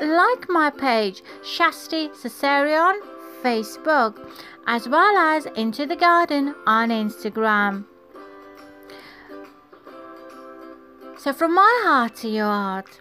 like 0.00 0.48
my 0.48 0.70
page, 0.70 1.22
Shasti 1.42 2.10
Cesarion, 2.10 2.98
Facebook, 3.42 4.16
as 4.66 4.88
well 4.88 5.16
as 5.16 5.46
Into 5.56 5.86
the 5.86 5.96
Garden 5.96 6.54
on 6.66 6.88
Instagram. 6.88 7.84
So, 11.18 11.32
from 11.32 11.54
my 11.54 11.82
heart 11.84 12.16
to 12.16 12.28
your 12.28 12.46
heart, 12.46 13.00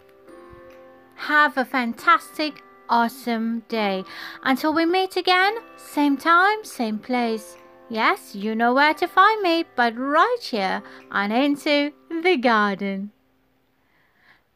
have 1.16 1.58
a 1.58 1.66
fantastic, 1.66 2.62
awesome 2.90 3.64
day. 3.70 4.04
Until 4.44 4.74
we 4.74 4.86
meet 4.86 5.16
again, 5.16 5.56
same 5.78 6.18
time, 6.18 6.64
same 6.64 7.00
place. 7.00 7.58
Yes, 7.92 8.36
you 8.36 8.56
know 8.56 8.74
where 8.74 8.94
to 8.94 9.06
find 9.06 9.42
me, 9.42 9.66
but 9.76 9.98
right 9.98 10.38
here 10.40 10.82
on 11.12 11.30
Into 11.30 11.92
the 12.10 12.38
Garden. 12.38 13.12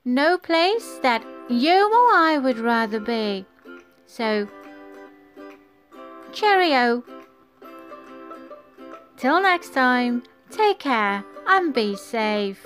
No 0.06 0.38
place 0.38 1.00
that 1.04 1.22
you 1.50 1.84
or 1.84 2.15
I 2.15 2.39
would 2.42 2.58
rather 2.58 3.01
be. 3.01 3.46
So, 4.06 4.48
cheerio. 6.32 7.03
Till 9.18 9.42
next 9.42 9.74
time, 9.74 10.24
take 10.50 10.79
care 10.79 11.25
and 11.46 11.74
be 11.74 11.98
safe. 11.98 12.66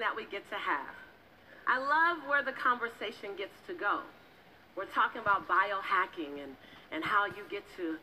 That 0.00 0.14
we 0.16 0.24
get 0.26 0.48
to 0.50 0.56
have. 0.56 0.94
I 1.66 1.78
love 1.78 2.28
where 2.28 2.42
the 2.42 2.52
conversation 2.52 3.36
gets 3.36 3.54
to 3.66 3.74
go. 3.74 4.00
We're 4.76 4.90
talking 4.90 5.20
about 5.20 5.46
biohacking 5.46 6.42
and, 6.42 6.56
and 6.90 7.04
how 7.04 7.26
you 7.26 7.44
get 7.50 7.62
to 7.76 7.96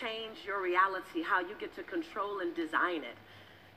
change 0.00 0.42
your 0.44 0.62
reality, 0.62 1.22
how 1.22 1.40
you 1.40 1.54
get 1.60 1.74
to 1.76 1.82
control 1.82 2.40
and 2.40 2.54
design 2.56 3.04
it. 3.04 3.16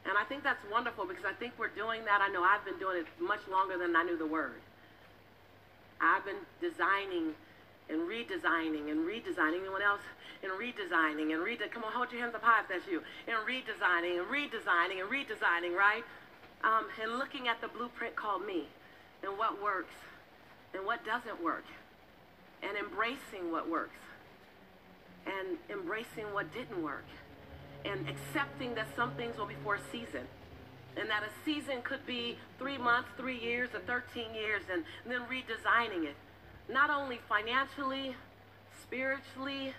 And 0.08 0.18
I 0.18 0.24
think 0.24 0.44
that's 0.44 0.64
wonderful 0.72 1.06
because 1.06 1.26
I 1.26 1.34
think 1.34 1.54
we're 1.60 1.76
doing 1.76 2.06
that. 2.06 2.22
I 2.22 2.30
know 2.30 2.44
I've 2.44 2.64
been 2.64 2.80
doing 2.80 3.04
it 3.04 3.08
much 3.22 3.44
longer 3.52 3.78
than 3.78 3.96
I 3.96 4.04
knew 4.04 4.18
the 4.18 4.26
word. 4.26 4.62
I've 6.02 6.24
been 6.24 6.40
designing 6.64 7.36
and 7.90 8.08
redesigning 8.08 8.90
and 8.90 9.04
redesigning. 9.04 9.60
Anyone 9.60 9.82
else? 9.84 10.02
And 10.42 10.54
redesigning 10.56 11.36
and 11.36 11.44
redesigning. 11.44 11.72
Come 11.72 11.84
on, 11.84 11.92
hold 11.92 12.12
your 12.12 12.22
hands 12.22 12.34
up 12.34 12.42
high 12.42 12.62
if 12.64 12.70
that's 12.70 12.88
you. 12.88 13.04
And 13.28 13.36
redesigning 13.44 14.24
and 14.24 14.28
redesigning 14.32 15.04
and 15.04 15.12
redesigning, 15.12 15.76
right? 15.76 16.04
Um, 16.64 16.86
and 17.02 17.18
looking 17.18 17.48
at 17.48 17.62
the 17.62 17.68
blueprint 17.68 18.16
called 18.16 18.46
me 18.46 18.68
and 19.24 19.38
what 19.38 19.62
works 19.62 19.96
and 20.74 20.86
what 20.86 21.06
doesn't 21.06 21.44
work 21.44 21.66
and 22.62 22.78
embracing 22.78 23.52
what 23.52 23.70
works 23.70 24.00
and 25.26 25.58
embracing 25.70 26.26
what 26.34 26.52
didn't 26.54 26.82
work 26.84 27.06
and 27.86 28.08
accepting 28.10 28.76
that 28.76 28.88
some 28.96 29.12
things 29.12 29.38
will 29.38 29.46
be 29.46 29.56
for 29.64 29.76
a 29.76 29.82
season 29.92 30.28
and 30.98 31.10
that 31.10 31.24
a 31.24 31.32
season 31.46 31.82
could 31.84 32.06
be 32.06 32.38
three 32.58 32.78
months, 32.78 33.10
three 33.16 33.40
years, 33.40 33.70
or 33.74 33.80
13 33.82 34.34
years, 34.34 34.64
and, 34.72 34.84
and 35.04 35.14
then 35.14 35.22
redesigning 35.30 36.06
it. 36.06 36.16
Not 36.68 36.90
only 36.90 37.20
financially, 37.30 38.16
spiritually, 38.82 39.74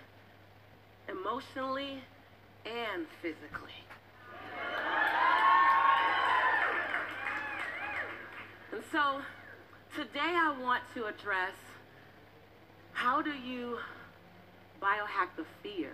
emotionally, 1.07 2.01
and 2.65 3.05
physically. 3.21 3.71
And 8.71 8.80
so 8.91 9.21
today 9.95 10.19
I 10.19 10.53
want 10.61 10.83
to 10.95 11.05
address 11.05 11.53
how 12.91 13.21
do 13.21 13.31
you 13.31 13.77
biohack 14.81 15.29
the 15.37 15.45
fear? 15.63 15.91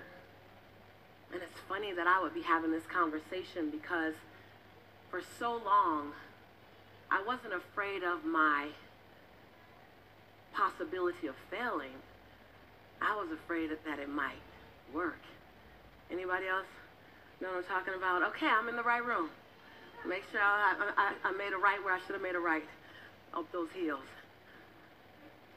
And 1.31 1.43
it's 1.43 1.59
funny 1.69 1.93
that 1.93 2.07
I 2.07 2.19
would 2.21 2.33
be 2.33 2.41
having 2.41 2.71
this 2.71 2.85
conversation 2.87 3.69
because 3.69 4.15
for 5.11 5.21
so 5.37 5.61
long 5.63 6.13
I 7.11 7.21
wasn't 7.21 7.53
afraid 7.53 8.01
of 8.03 8.25
my 8.25 8.69
possibility 10.53 11.27
of 11.27 11.35
failing. 11.51 12.01
I 12.99 13.15
was 13.15 13.31
afraid 13.31 13.69
that 13.69 13.99
it 13.99 14.09
might 14.09 14.41
work. 14.91 15.21
Anybody 16.09 16.47
else 16.47 16.65
know 17.41 17.49
what 17.49 17.57
I'm 17.57 17.63
talking 17.63 17.93
about? 17.93 18.23
Okay, 18.29 18.47
I'm 18.47 18.67
in 18.69 18.75
the 18.75 18.83
right 18.83 19.05
room. 19.05 19.29
Make 20.07 20.23
sure 20.31 20.41
I, 20.41 20.73
I, 20.97 21.13
I 21.23 21.31
made 21.33 21.53
a 21.53 21.57
right 21.57 21.83
where 21.83 21.93
I 21.93 21.99
should 21.99 22.13
have 22.13 22.21
made 22.21 22.35
a 22.35 22.39
right 22.39 22.63
those 23.51 23.69
heels. 23.73 24.07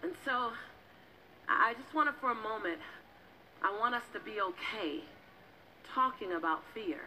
And 0.02 0.12
so 0.24 0.52
I 1.48 1.74
just 1.74 1.94
want 1.94 2.08
to, 2.08 2.14
for 2.20 2.30
a 2.30 2.34
moment, 2.34 2.78
I 3.62 3.76
want 3.78 3.94
us 3.94 4.04
to 4.12 4.20
be 4.20 4.40
okay 4.40 5.00
talking 5.94 6.32
about 6.32 6.62
fear. 6.74 7.00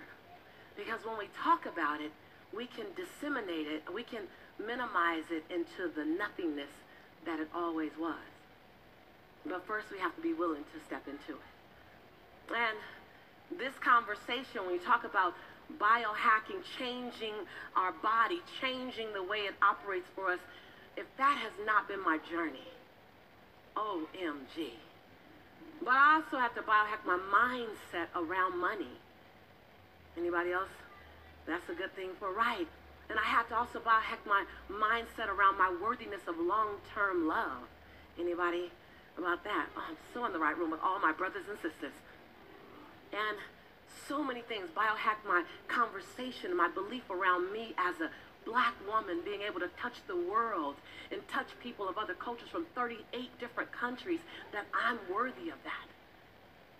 Because 0.75 1.05
when 1.05 1.17
we 1.17 1.27
talk 1.43 1.65
about 1.65 2.01
it, 2.01 2.12
we 2.55 2.67
can 2.67 2.86
disseminate 2.95 3.67
it, 3.67 3.83
we 3.93 4.03
can 4.03 4.23
minimize 4.59 5.23
it 5.31 5.43
into 5.49 5.91
the 5.95 6.05
nothingness 6.05 6.69
that 7.25 7.39
it 7.39 7.47
always 7.55 7.91
was. 7.99 8.19
But 9.45 9.65
first, 9.65 9.88
we 9.91 9.99
have 9.99 10.15
to 10.15 10.21
be 10.21 10.33
willing 10.33 10.63
to 10.63 10.86
step 10.86 11.07
into 11.07 11.33
it. 11.33 12.53
And 12.53 13.59
this 13.59 13.73
conversation, 13.79 14.65
when 14.65 14.75
you 14.75 14.79
talk 14.79 15.03
about 15.03 15.33
biohacking, 15.79 16.62
changing 16.77 17.33
our 17.75 17.91
body, 18.03 18.41
changing 18.62 19.13
the 19.13 19.23
way 19.23 19.39
it 19.39 19.55
operates 19.62 20.07
for 20.15 20.31
us, 20.31 20.39
if 20.97 21.06
that 21.17 21.38
has 21.38 21.51
not 21.65 21.88
been 21.88 22.03
my 22.03 22.19
journey, 22.29 22.67
OMG. 23.75 24.71
But 25.84 25.95
I 25.95 26.21
also 26.21 26.38
have 26.38 26.53
to 26.56 26.62
biohack 26.62 27.06
my 27.06 27.19
mindset 27.34 28.08
around 28.15 28.60
money. 28.60 28.93
Anybody 30.17 30.51
else? 30.51 30.69
That's 31.47 31.67
a 31.69 31.73
good 31.73 31.93
thing 31.95 32.10
for 32.19 32.32
right. 32.32 32.67
And 33.10 33.19
I 33.19 33.23
have 33.23 33.49
to 33.49 33.56
also 33.56 33.79
biohack 33.79 34.23
my 34.25 34.45
mindset 34.71 35.27
around 35.27 35.58
my 35.58 35.75
worthiness 35.82 36.21
of 36.27 36.38
long-term 36.38 37.27
love. 37.27 37.67
Anybody 38.19 38.71
about 39.17 39.43
that? 39.43 39.67
Oh, 39.75 39.84
I'm 39.89 39.97
so 40.13 40.25
in 40.25 40.34
the 40.34 40.39
right 40.39 40.58
room 40.58 40.71
with 40.71 40.79
all 40.82 40.99
my 40.99 41.12
brothers 41.12 41.43
and 41.49 41.58
sisters. 41.58 41.93
And 43.12 43.38
so 44.08 44.23
many 44.23 44.41
things. 44.41 44.69
Biohack 44.75 45.27
my 45.27 45.43
conversation, 45.67 46.56
my 46.56 46.69
belief 46.69 47.10
around 47.10 47.51
me 47.51 47.73
as 47.77 47.99
a 48.01 48.10
black 48.45 48.73
woman 48.88 49.21
being 49.23 49.41
able 49.41 49.60
to 49.60 49.69
touch 49.79 49.95
the 50.08 50.15
world 50.15 50.75
and 51.12 51.25
touch 51.27 51.47
people 51.62 51.88
of 51.88 51.97
other 51.97 52.13
cultures 52.13 52.49
from 52.49 52.65
38 52.75 53.39
different 53.39 53.71
countries, 53.71 54.19
that 54.51 54.65
I'm 54.73 54.99
worthy 55.13 55.49
of 55.49 55.58
that. 55.63 55.88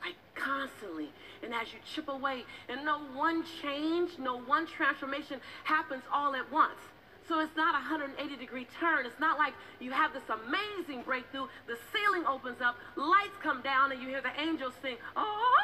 Like 0.04 0.16
constantly. 0.36 1.10
And 1.44 1.54
as 1.54 1.72
you 1.74 1.80
chip 1.86 2.10
away, 2.10 2.44
and 2.70 2.86
no 2.86 3.00
one 3.14 3.44
change, 3.62 4.12
no 4.20 4.40
one 4.40 4.68
transformation 4.68 5.40
happens 5.64 6.04
all 6.12 6.36
at 6.36 6.52
once. 6.52 6.80
So 7.28 7.40
it's 7.40 7.56
not 7.56 7.70
a 7.76 7.80
180 7.80 8.36
degree 8.36 8.68
turn. 8.80 9.06
It's 9.06 9.20
not 9.20 9.38
like 9.38 9.54
you 9.80 9.92
have 9.92 10.14
this 10.14 10.24
amazing 10.30 11.04
breakthrough, 11.04 11.48
the 11.68 11.78
ceiling 11.94 12.26
opens 12.26 12.62
up, 12.62 12.76
lights 12.96 13.38
come 13.42 13.62
down, 13.62 13.92
and 13.92 14.02
you 14.02 14.10
hear 14.10 14.22
the 14.22 14.42
angels 14.42 14.74
sing, 14.82 14.98
Oh, 15.16 15.56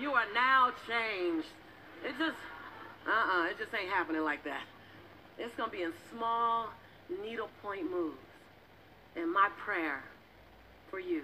you 0.00 0.12
are 0.12 0.26
now 0.34 0.72
changed. 0.88 1.48
It 2.04 2.18
just, 2.18 2.36
uh-uh, 3.06 3.46
it 3.46 3.58
just 3.58 3.74
ain't 3.74 3.90
happening 3.90 4.22
like 4.22 4.44
that. 4.44 4.62
It's 5.38 5.54
going 5.54 5.70
to 5.70 5.76
be 5.76 5.82
in 5.82 5.92
small 6.10 6.68
needlepoint 7.22 7.90
moves. 7.90 8.16
And 9.16 9.32
my 9.32 9.48
prayer 9.58 10.02
for 10.90 10.98
you 10.98 11.22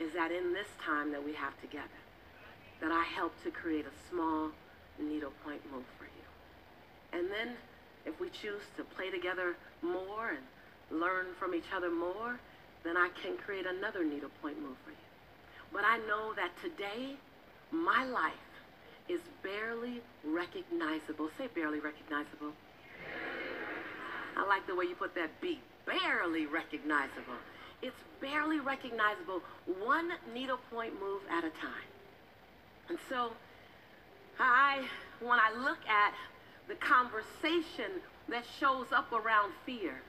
is 0.00 0.12
that 0.14 0.30
in 0.32 0.52
this 0.52 0.68
time 0.84 1.12
that 1.12 1.24
we 1.24 1.32
have 1.34 1.58
together, 1.60 1.88
that 2.80 2.90
I 2.90 3.04
help 3.04 3.32
to 3.44 3.50
create 3.50 3.86
a 3.86 4.10
small 4.10 4.50
needlepoint 4.98 5.60
move 5.72 5.84
for 5.98 6.04
you. 6.04 7.18
And 7.18 7.30
then 7.30 7.54
if 8.04 8.18
we 8.20 8.28
choose 8.30 8.62
to 8.76 8.84
play 8.84 9.10
together 9.10 9.54
more 9.82 10.30
and 10.30 11.00
learn 11.00 11.26
from 11.38 11.54
each 11.54 11.72
other 11.74 11.90
more, 11.90 12.38
then 12.84 12.96
I 12.96 13.10
can 13.22 13.36
create 13.36 13.66
another 13.66 14.04
needlepoint 14.04 14.60
move 14.60 14.76
for 14.84 14.90
you. 14.90 14.96
But 15.72 15.84
I 15.84 15.98
know 16.08 16.34
that 16.34 16.50
today, 16.60 17.16
my 17.70 18.04
life 18.04 18.32
is 19.08 19.20
barely 19.42 20.00
recognizable. 20.24 21.30
Say 21.38 21.48
barely 21.54 21.80
recognizable. 21.80 22.52
I 24.36 24.46
like 24.46 24.66
the 24.66 24.74
way 24.74 24.86
you 24.86 24.94
put 24.94 25.14
that 25.14 25.40
beat. 25.40 25.60
Barely 25.86 26.46
recognizable. 26.46 27.36
It's 27.82 27.96
barely 28.20 28.60
recognizable, 28.60 29.42
one 29.84 30.12
needlepoint 30.32 30.94
move 31.00 31.22
at 31.28 31.44
a 31.44 31.50
time. 31.50 31.90
And 32.88 32.98
so, 33.08 33.32
I, 34.38 34.86
when 35.20 35.38
I 35.40 35.52
look 35.58 35.78
at 35.88 36.14
the 36.68 36.74
conversation 36.76 38.00
that 38.28 38.44
shows 38.60 38.86
up 38.92 39.12
around 39.12 39.52
fear. 39.66 40.00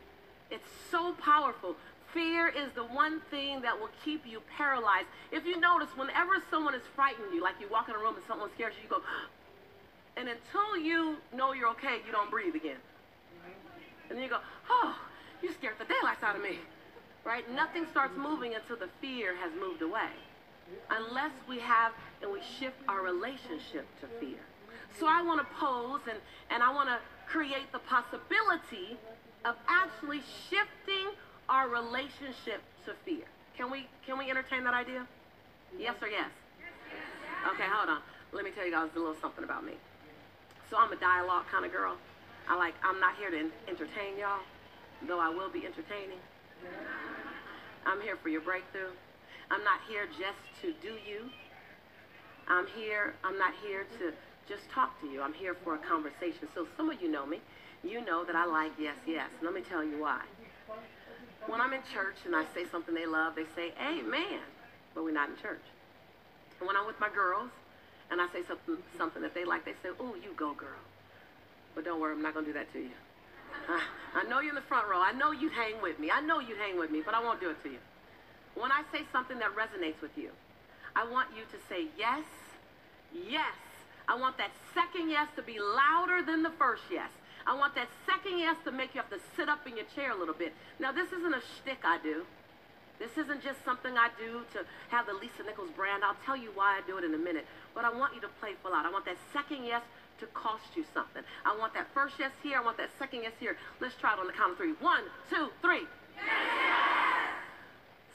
It's 0.52 0.70
so 0.92 1.14
powerful. 1.14 1.76
Fear 2.14 2.50
is 2.50 2.72
the 2.76 2.84
one 2.84 3.22
thing 3.32 3.62
that 3.62 3.80
will 3.80 3.90
keep 4.06 4.26
you 4.26 4.42
paralyzed. 4.56 5.08
If 5.32 5.46
you 5.46 5.60
notice, 5.60 5.90
whenever 5.96 6.34
someone 6.52 6.76
is 6.76 6.84
frightening 6.96 7.34
you, 7.34 7.42
like 7.42 7.56
you 7.60 7.68
walk 7.70 7.90
in 7.90 7.96
a 7.96 7.98
room 7.98 8.16
and 8.16 8.24
someone 8.28 8.50
scares 8.54 8.74
you, 8.78 8.84
you 8.84 8.90
go, 8.90 9.02
and 10.18 10.30
until 10.30 10.78
you 10.78 11.18
know 11.36 11.54
you're 11.54 11.70
okay, 11.70 11.98
you 12.06 12.12
don't 12.12 12.30
breathe 12.30 12.56
again. 12.56 12.78
And 14.10 14.18
then 14.18 14.24
you 14.24 14.30
go, 14.30 14.40
oh, 14.70 14.96
you 15.42 15.52
scared 15.54 15.76
the 15.80 15.86
daylights 15.86 16.22
out 16.22 16.36
of 16.36 16.44
me. 16.44 16.60
Right? 17.26 17.50
Nothing 17.52 17.86
starts 17.90 18.16
moving 18.16 18.54
until 18.54 18.76
the 18.76 18.90
fear 19.02 19.36
has 19.38 19.52
moved 19.60 19.82
away. 19.82 20.12
Unless 20.92 21.32
we 21.50 21.60
have 21.60 21.94
and 22.22 22.32
we 22.32 22.40
shift 22.60 22.78
our 22.88 23.02
relationship 23.02 23.88
to 24.02 24.08
fear. 24.20 24.40
So 25.00 25.08
I 25.08 25.24
want 25.24 25.40
to 25.40 25.48
pose 25.56 26.02
and, 26.10 26.20
and 26.52 26.62
I 26.62 26.72
want 26.72 26.90
to 26.90 27.00
create 27.28 27.72
the 27.72 27.80
possibility 27.80 28.98
of 29.46 29.56
actually 29.68 30.22
shifting 30.50 31.12
our 31.50 31.70
relationship 31.70 32.62
to 32.86 32.94
fear. 33.06 33.26
Can 33.58 33.70
we 33.70 33.88
can 34.06 34.18
we 34.18 34.30
entertain 34.30 34.64
that 34.64 34.74
idea? 34.74 35.06
Yes 35.78 35.96
or 36.02 36.08
yes? 36.08 36.30
Okay, 37.54 37.68
hold 37.68 37.90
on. 37.90 38.02
Let 38.32 38.46
me 38.46 38.52
tell 38.52 38.66
you 38.66 38.72
guys 38.72 38.90
a 38.96 39.00
little 39.00 39.16
something 39.22 39.44
about 39.44 39.66
me. 39.66 39.74
So 40.70 40.78
I'm 40.78 40.92
a 40.92 40.96
dialogue 40.96 41.46
kind 41.52 41.66
of 41.66 41.72
girl. 41.72 41.98
I 42.50 42.58
like 42.58 42.74
I'm 42.84 43.00
not 43.00 43.16
here 43.18 43.30
to 43.30 43.52
entertain 43.68 44.18
y'all, 44.20 44.42
though 45.08 45.20
I 45.20 45.30
will 45.30 45.52
be 45.52 45.66
entertaining. 45.66 46.20
I'm 47.86 48.02
here 48.02 48.18
for 48.22 48.30
your 48.30 48.42
breakthrough. 48.42 48.92
I'm 49.52 49.64
not 49.64 49.82
here 49.88 50.08
just 50.08 50.40
to 50.62 50.74
do 50.82 50.96
you. 51.06 51.30
I'm 52.48 52.68
here, 52.76 53.14
I'm 53.24 53.38
not 53.38 53.54
here 53.64 53.86
to 54.00 54.12
just 54.48 54.70
talk 54.74 55.00
to 55.02 55.08
you. 55.08 55.22
I'm 55.22 55.34
here 55.34 55.56
for 55.64 55.76
a 55.76 55.78
conversation. 55.78 56.48
So 56.56 56.68
some 56.76 56.90
of 56.90 57.02
you 57.02 57.12
know 57.12 57.26
me. 57.26 57.40
You 57.84 58.04
know 58.04 58.24
that 58.24 58.36
I 58.36 58.46
like 58.46 58.72
yes, 58.80 58.96
yes. 59.06 59.30
Let 59.42 59.54
me 59.54 59.62
tell 59.62 59.84
you 59.84 60.00
why. 60.02 60.22
When 61.48 61.60
I'm 61.60 61.74
in 61.74 61.82
church 61.94 62.16
and 62.26 62.36
I 62.36 62.46
say 62.54 62.66
something 62.72 62.96
they 62.96 63.06
love, 63.06 63.36
they 63.36 63.46
say, 63.56 63.74
amen. 63.82 64.40
But 64.96 65.04
we're 65.04 65.14
not 65.14 65.30
in 65.30 65.36
church. 65.38 65.62
And 66.60 66.68
when 66.68 66.78
I'm 66.78 66.88
with 66.88 67.00
my 67.00 67.10
girls 67.10 67.50
and 68.12 68.22
I 68.22 68.28
say 68.32 68.44
something, 68.48 68.78
something 68.98 69.22
that 69.22 69.34
they 69.34 69.44
like, 69.44 69.66
they 69.66 69.74
say, 69.84 69.90
oh, 70.00 70.16
you 70.16 70.34
go, 70.36 70.54
girl. 70.54 70.82
But 71.76 71.86
don't 71.86 72.00
worry, 72.00 72.14
I'm 72.14 72.22
not 72.22 72.34
going 72.34 72.46
to 72.46 72.54
do 72.54 72.58
that 72.58 72.72
to 72.74 72.80
you. 72.80 72.96
I 74.16 74.24
know 74.30 74.40
you're 74.40 74.50
in 74.50 74.56
the 74.56 74.62
front 74.62 74.88
row. 74.88 75.02
I 75.02 75.12
know 75.12 75.32
you'd 75.32 75.54
hang 75.54 75.82
with 75.82 76.00
me. 76.00 76.10
I 76.12 76.22
know 76.22 76.40
you'd 76.40 76.58
hang 76.58 76.78
with 76.78 76.92
me, 76.92 77.02
but 77.04 77.14
I 77.14 77.24
won't 77.24 77.42
do 77.42 77.50
it 77.50 77.62
to 77.64 77.70
you. 77.70 77.80
When 78.56 78.72
I 78.72 78.84
say 78.92 79.02
something 79.12 79.40
that 79.40 79.56
resonates 79.56 80.02
with 80.02 80.16
you, 80.16 80.30
I 80.96 81.10
want 81.10 81.30
you 81.36 81.44
to 81.44 81.58
say 81.68 81.88
yes, 81.98 82.24
yes, 83.12 83.56
I 84.08 84.16
want 84.16 84.38
that 84.38 84.52
second 84.74 85.10
yes 85.10 85.28
to 85.36 85.42
be 85.42 85.58
louder 85.60 86.22
than 86.22 86.44
the 86.44 86.52
first 86.52 86.84
yes. 86.92 87.10
I 87.46 87.56
want 87.56 87.76
that 87.76 87.90
second 88.06 88.40
yes 88.40 88.56
to 88.66 88.72
make 88.72 88.96
you 88.96 89.02
have 89.02 89.10
to 89.10 89.20
sit 89.36 89.50
up 89.50 89.68
in 89.68 89.76
your 89.76 89.86
chair 89.96 90.12
a 90.12 90.18
little 90.18 90.34
bit. 90.34 90.54
Now, 90.80 90.92
this 90.92 91.12
isn't 91.12 91.34
a 91.34 91.42
shtick 91.60 91.80
I 91.84 92.00
do. 92.02 92.24
This 93.00 93.18
isn't 93.18 93.44
just 93.44 93.64
something 93.66 93.98
I 93.98 94.10
do 94.18 94.46
to 94.54 94.64
have 94.90 95.08
the 95.08 95.14
Lisa 95.14 95.44
Nichols 95.44 95.72
brand. 95.76 96.04
I'll 96.04 96.18
tell 96.26 96.38
you 96.38 96.52
why 96.56 96.80
I 96.80 96.82
do 96.88 96.98
it 96.98 97.04
in 97.04 97.14
a 97.14 97.18
minute. 97.18 97.46
But 97.76 97.84
I 97.86 97.92
want 97.92 98.16
you 98.16 98.22
to 98.22 98.30
play 98.40 98.52
full 98.62 98.74
out. 98.74 98.86
I 98.86 98.92
want 98.92 99.06
that 99.06 99.18
second 99.34 99.66
yes 99.66 99.82
to 100.20 100.26
cost 100.28 100.72
you 100.76 100.86
something. 100.94 101.24
I 101.44 101.58
want 101.58 101.74
that 101.74 101.88
first 101.94 102.16
yes 102.20 102.32
here. 102.42 102.60
I 102.60 102.64
want 102.64 102.78
that 102.78 102.92
second 103.00 103.24
yes 103.24 103.34
here. 103.40 103.58
Let's 103.82 103.96
try 103.96 104.14
it 104.14 104.20
on 104.20 104.28
the 104.28 104.34
count 104.34 104.52
of 104.52 104.58
three. 104.58 104.74
One, 104.80 105.04
two, 105.30 105.50
three. 105.62 105.84
Yes! 106.16 107.34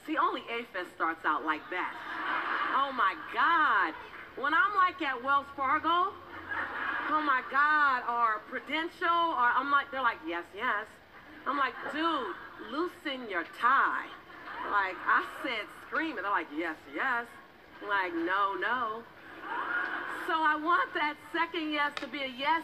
See, 0.07 0.17
only 0.17 0.41
AFES 0.49 0.87
starts 0.95 1.23
out 1.25 1.45
like 1.45 1.61
that. 1.69 1.93
Oh 2.73 2.91
my 2.93 3.13
God. 3.33 3.93
When 4.41 4.53
I'm 4.53 4.73
like 4.75 5.01
at 5.01 5.21
Wells 5.21 5.45
Fargo, 5.55 6.13
oh 7.09 7.21
my 7.21 7.41
God, 7.51 8.03
or 8.07 8.41
Prudential, 8.49 9.07
or 9.09 9.49
I'm 9.53 9.71
like, 9.71 9.91
they're 9.91 10.01
like, 10.01 10.19
yes, 10.27 10.43
yes. 10.55 10.85
I'm 11.47 11.57
like, 11.57 11.73
dude, 11.91 12.35
loosen 12.71 13.29
your 13.29 13.43
tie. 13.59 14.05
Like, 14.69 14.95
I 15.05 15.25
said 15.43 15.65
screaming. 15.87 16.23
They're 16.23 16.31
like, 16.31 16.47
yes, 16.55 16.75
yes. 16.93 17.25
I'm 17.81 17.89
like, 17.89 18.13
no, 18.13 18.55
no. 18.59 19.03
So 20.27 20.33
I 20.35 20.55
want 20.61 20.93
that 20.93 21.15
second 21.33 21.71
yes 21.71 21.91
to 22.01 22.07
be 22.07 22.19
a 22.19 22.27
yes 22.27 22.61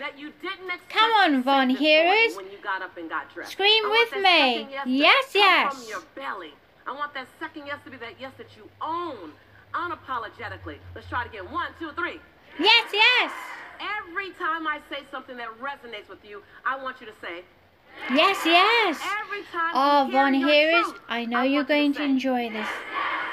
that 0.00 0.18
you 0.18 0.32
didn't 0.42 0.66
expect. 0.66 0.90
Come 0.90 1.12
on, 1.12 1.42
Von 1.42 1.70
Hearers. 1.70 2.34
When 2.36 2.50
you 2.50 2.58
got 2.62 2.82
up 2.82 2.96
and 2.96 3.08
got 3.08 3.32
dressed. 3.32 3.52
Scream 3.52 3.84
with 3.88 4.12
me. 4.16 4.66
Yes, 4.70 4.86
yes. 4.86 5.30
yes. 5.34 5.74
From 5.74 5.88
your 5.88 6.02
belly. 6.16 6.54
I 6.86 6.92
want 6.92 7.14
that 7.14 7.28
second 7.38 7.66
yes 7.66 7.78
to 7.84 7.90
be 7.90 7.96
that 7.98 8.14
yes 8.20 8.32
that 8.36 8.48
you 8.56 8.68
own 8.82 9.30
unapologetically. 9.74 10.78
Let's 10.94 11.08
try 11.08 11.22
it 11.22 11.28
again. 11.28 11.44
One, 11.52 11.68
two, 11.78 11.92
three. 11.92 12.20
Yes, 12.58 12.90
yes. 12.92 13.32
Every 13.80 14.30
time 14.32 14.66
I 14.66 14.80
say 14.90 15.02
something 15.10 15.36
that 15.36 15.48
resonates 15.60 16.08
with 16.08 16.24
you, 16.24 16.42
I 16.64 16.80
want 16.82 17.00
you 17.00 17.06
to 17.06 17.12
say, 17.20 17.44
Yes, 18.12 18.38
yes. 18.44 19.00
Every 19.22 19.42
time 19.50 19.72
oh, 19.74 20.08
Von 20.10 20.34
Harris, 20.34 20.92
I 21.08 21.24
know 21.24 21.38
I 21.38 21.44
you're 21.44 21.64
going 21.64 21.92
to, 21.94 21.98
to 22.00 22.04
enjoy 22.04 22.50
this. 22.50 22.68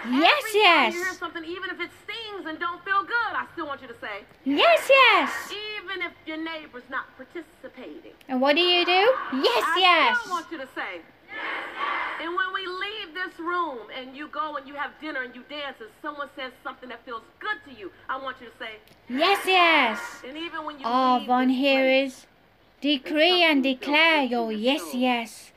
Every 0.03 0.19
yes, 0.19 0.43
yes. 0.53 0.93
you 0.93 1.03
hear 1.03 1.13
something, 1.13 1.43
even 1.43 1.69
if 1.69 1.79
it 1.79 1.89
stings 2.03 2.45
and 2.47 2.59
don't 2.59 2.83
feel 2.85 3.03
good, 3.03 3.33
I 3.33 3.45
still 3.53 3.67
want 3.67 3.81
you 3.81 3.87
to 3.87 3.99
say. 3.99 4.23
Yes, 4.45 4.89
yes. 4.89 5.51
Even 5.51 6.01
if 6.01 6.13
your 6.25 6.37
neighbor's 6.37 6.87
not 6.89 7.05
participating. 7.17 8.13
And 8.29 8.41
what 8.41 8.55
do 8.55 8.61
you 8.61 8.85
do? 8.85 8.91
Yes, 8.91 9.63
I 9.65 9.75
yes. 9.77 10.17
I 10.17 10.21
still 10.21 10.31
want 10.31 10.51
you 10.51 10.57
to 10.57 10.67
say. 10.73 11.01
yes, 11.01 12.21
And 12.21 12.35
when 12.35 12.53
we 12.53 12.65
leave 12.65 12.90
this 13.23 13.39
room 13.39 13.79
and 13.97 14.15
you 14.15 14.27
go 14.27 14.55
and 14.57 14.67
you 14.67 14.75
have 14.75 14.91
dinner 14.99 15.21
and 15.23 15.35
you 15.35 15.43
dance 15.49 15.77
and 15.79 15.89
someone 16.01 16.29
says 16.35 16.51
something 16.63 16.89
that 16.89 17.03
feels 17.05 17.21
good 17.39 17.57
to 17.67 17.79
you, 17.79 17.91
I 18.09 18.21
want 18.21 18.37
you 18.41 18.47
to 18.47 18.57
say, 18.57 18.71
Yes, 19.09 19.41
yes. 19.45 19.99
And 20.27 20.37
even 20.37 20.65
when 20.65 20.79
you 20.79 20.85
oh, 20.85 21.23
Von 21.25 21.49
Hearers, 21.49 22.25
decree 22.81 23.43
and 23.43 23.61
declare 23.63 24.23
your 24.23 24.51
yes, 24.51 24.93
yes. 24.93 25.51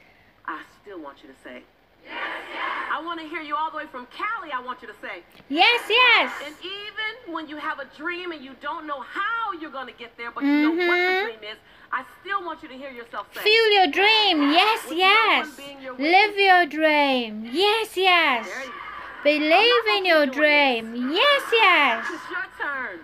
I 0.46 0.60
still 0.82 1.00
want 1.00 1.18
you 1.22 1.28
to 1.30 1.34
say. 1.42 1.62
I 2.10 3.02
want 3.04 3.20
to 3.20 3.26
hear 3.26 3.42
you 3.42 3.56
all 3.56 3.70
the 3.70 3.76
way 3.76 3.86
from 3.90 4.06
Cali. 4.06 4.52
I 4.52 4.60
want 4.60 4.80
you 4.82 4.88
to 4.88 4.94
say, 5.02 5.22
Yes, 5.48 5.82
yes. 5.88 6.32
And 6.46 6.54
even 6.62 7.34
when 7.34 7.48
you 7.48 7.56
have 7.56 7.80
a 7.80 7.86
dream 7.96 8.32
and 8.32 8.44
you 8.44 8.52
don't 8.60 8.86
know 8.86 9.00
how 9.00 9.52
you're 9.60 9.70
going 9.70 9.86
to 9.86 9.98
get 9.98 10.16
there, 10.16 10.30
but 10.30 10.44
you 10.44 10.50
mm-hmm. 10.50 10.78
know 10.78 10.86
what 10.86 10.94
the 10.94 11.02
mm-hmm. 11.02 11.40
dream 11.40 11.52
is, 11.52 11.58
I 11.92 12.04
still 12.20 12.44
want 12.44 12.62
you 12.62 12.68
to 12.68 12.74
hear 12.74 12.90
yourself 12.90 13.26
say. 13.34 13.42
Feel 13.42 13.72
your 13.72 13.86
dream. 13.86 14.52
Yes, 14.52 14.86
yes. 14.90 15.60
Your 15.82 15.94
Live 15.96 16.36
your 16.36 16.66
dream. 16.66 17.48
Yes, 17.52 17.96
yes. 17.96 18.48
Believe 19.22 19.86
in 19.96 20.04
your 20.04 20.26
dream. 20.26 20.94
Yes, 21.12 21.42
yes. 21.52 22.06
It's 22.12 22.30
your 22.30 22.46
turn. 22.58 23.00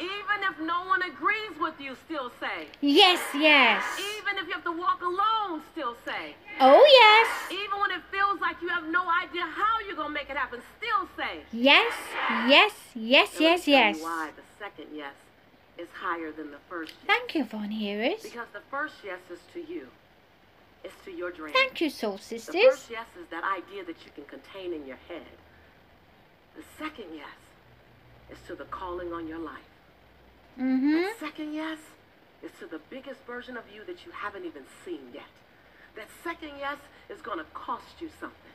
Even 0.00 0.38
if 0.50 0.60
no 0.60 0.84
one 0.86 1.02
agrees 1.02 1.58
with 1.60 1.74
you, 1.80 1.96
still 2.06 2.30
say. 2.40 2.68
Yes, 2.80 3.20
yes. 3.34 3.82
Even 4.18 4.38
if 4.38 4.46
you 4.46 4.52
have 4.52 4.64
to 4.64 4.72
walk 4.72 5.02
alone, 5.02 5.62
still 5.72 5.96
say. 6.04 6.34
Oh, 6.60 6.82
yes. 7.02 7.52
Even 7.52 7.80
when 7.80 7.90
it 7.90 8.02
feels 8.10 8.40
like 8.40 8.60
you 8.62 8.68
have 8.68 8.86
no 8.86 9.02
idea 9.10 9.42
how 9.42 9.80
you're 9.86 9.96
going 9.96 10.08
to 10.08 10.14
make 10.14 10.30
it 10.30 10.36
happen, 10.36 10.60
still 10.78 11.08
say. 11.16 11.40
Yes, 11.52 11.92
yes, 12.46 12.72
yes, 12.94 13.40
yes, 13.40 13.68
yes. 13.68 14.00
Why 14.02 14.30
the 14.36 14.42
second 14.58 14.86
yes 14.94 15.14
is 15.78 15.88
higher 15.94 16.32
than 16.32 16.50
the 16.50 16.58
first 16.68 16.92
yes. 17.06 17.06
Thank 17.06 17.34
you, 17.34 17.44
Von 17.44 17.70
Hearers. 17.70 18.22
Because 18.22 18.48
the 18.52 18.62
first 18.70 18.94
yes 19.04 19.20
is 19.32 19.40
to 19.54 19.60
you. 19.72 19.88
It's 20.84 20.94
to 21.04 21.10
your 21.10 21.30
dream. 21.30 21.52
Thank 21.52 21.80
you, 21.80 21.90
Soul 21.90 22.18
Sisters. 22.18 22.54
The 22.54 22.70
first 22.70 22.90
yes 22.90 23.06
is 23.20 23.28
that 23.30 23.42
idea 23.44 23.84
that 23.84 23.96
you 24.04 24.12
can 24.14 24.24
contain 24.24 24.72
in 24.72 24.86
your 24.86 24.98
head. 25.08 25.26
The 26.56 26.62
second 26.78 27.06
yes 27.14 27.38
is 28.30 28.38
to 28.46 28.54
the 28.54 28.64
calling 28.64 29.12
on 29.12 29.26
your 29.26 29.38
life. 29.38 29.62
Mm-hmm. 30.58 30.92
That 30.92 31.18
second 31.20 31.54
yes 31.54 31.78
is 32.42 32.50
to 32.58 32.66
the 32.66 32.80
biggest 32.90 33.20
version 33.26 33.56
of 33.56 33.62
you 33.72 33.84
that 33.86 34.04
you 34.04 34.10
haven't 34.10 34.44
even 34.44 34.64
seen 34.84 35.00
yet. 35.14 35.30
That 35.94 36.08
second 36.24 36.58
yes 36.58 36.78
is 37.08 37.20
going 37.22 37.38
to 37.38 37.46
cost 37.54 38.00
you 38.00 38.10
something. 38.18 38.54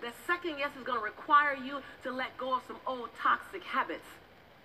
That 0.00 0.14
second 0.26 0.58
yes 0.58 0.70
is 0.78 0.86
going 0.86 0.98
to 0.98 1.04
require 1.04 1.56
you 1.56 1.82
to 2.04 2.12
let 2.12 2.36
go 2.38 2.54
of 2.54 2.62
some 2.68 2.78
old 2.86 3.10
toxic 3.20 3.64
habits 3.64 4.06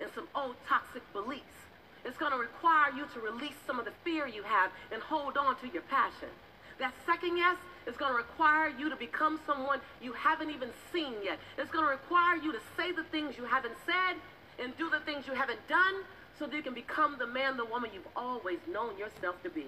and 0.00 0.10
some 0.14 0.28
old 0.34 0.54
toxic 0.68 1.02
beliefs. 1.12 1.58
It's 2.04 2.16
going 2.16 2.32
to 2.32 2.38
require 2.38 2.92
you 2.94 3.04
to 3.14 3.20
release 3.20 3.58
some 3.66 3.78
of 3.78 3.84
the 3.84 3.92
fear 4.04 4.26
you 4.26 4.42
have 4.44 4.70
and 4.92 5.02
hold 5.02 5.36
on 5.36 5.58
to 5.60 5.68
your 5.68 5.82
passion. 5.82 6.30
That 6.78 6.94
second 7.04 7.36
yes 7.36 7.56
is 7.86 7.96
going 7.96 8.12
to 8.12 8.16
require 8.16 8.68
you 8.68 8.88
to 8.88 8.96
become 8.96 9.40
someone 9.44 9.80
you 10.00 10.12
haven't 10.12 10.50
even 10.50 10.70
seen 10.92 11.14
yet. 11.22 11.38
It's 11.58 11.70
going 11.70 11.84
to 11.84 11.90
require 11.90 12.36
you 12.36 12.52
to 12.52 12.60
say 12.76 12.92
the 12.92 13.04
things 13.10 13.36
you 13.36 13.44
haven't 13.44 13.74
said 13.84 14.16
and 14.62 14.76
do 14.78 14.88
the 14.88 15.00
things 15.00 15.26
you 15.26 15.34
haven't 15.34 15.66
done 15.68 16.04
so 16.40 16.46
that 16.46 16.56
you 16.56 16.62
can 16.62 16.72
become 16.72 17.16
the 17.18 17.26
man, 17.26 17.58
the 17.58 17.64
woman 17.66 17.90
you've 17.92 18.08
always 18.16 18.58
known 18.66 18.96
yourself 18.96 19.36
to 19.42 19.50
be. 19.50 19.66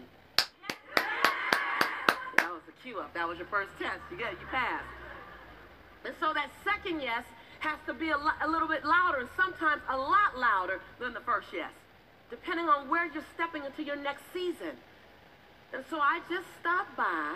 That 0.96 2.50
was 2.50 2.62
the 2.64 2.72
cue 2.82 2.98
up. 2.98 3.12
That 3.12 3.28
was 3.28 3.36
your 3.36 3.46
first 3.48 3.70
test. 3.78 4.00
You 4.10 4.16
it. 4.16 4.32
You 4.40 4.46
passed. 4.50 4.86
And 6.06 6.14
so 6.18 6.32
that 6.32 6.48
second 6.64 7.02
yes 7.02 7.24
has 7.60 7.78
to 7.86 7.92
be 7.92 8.08
a, 8.08 8.16
a 8.16 8.48
little 8.48 8.66
bit 8.66 8.86
louder 8.86 9.18
and 9.18 9.28
sometimes 9.36 9.82
a 9.90 9.96
lot 9.96 10.36
louder 10.36 10.80
than 10.98 11.12
the 11.12 11.20
first 11.20 11.48
yes, 11.52 11.70
depending 12.30 12.68
on 12.68 12.88
where 12.88 13.04
you're 13.12 13.22
stepping 13.34 13.64
into 13.64 13.84
your 13.84 13.96
next 13.96 14.22
season. 14.32 14.72
And 15.74 15.84
so 15.90 16.00
I 16.00 16.20
just 16.30 16.46
stopped 16.58 16.96
by 16.96 17.34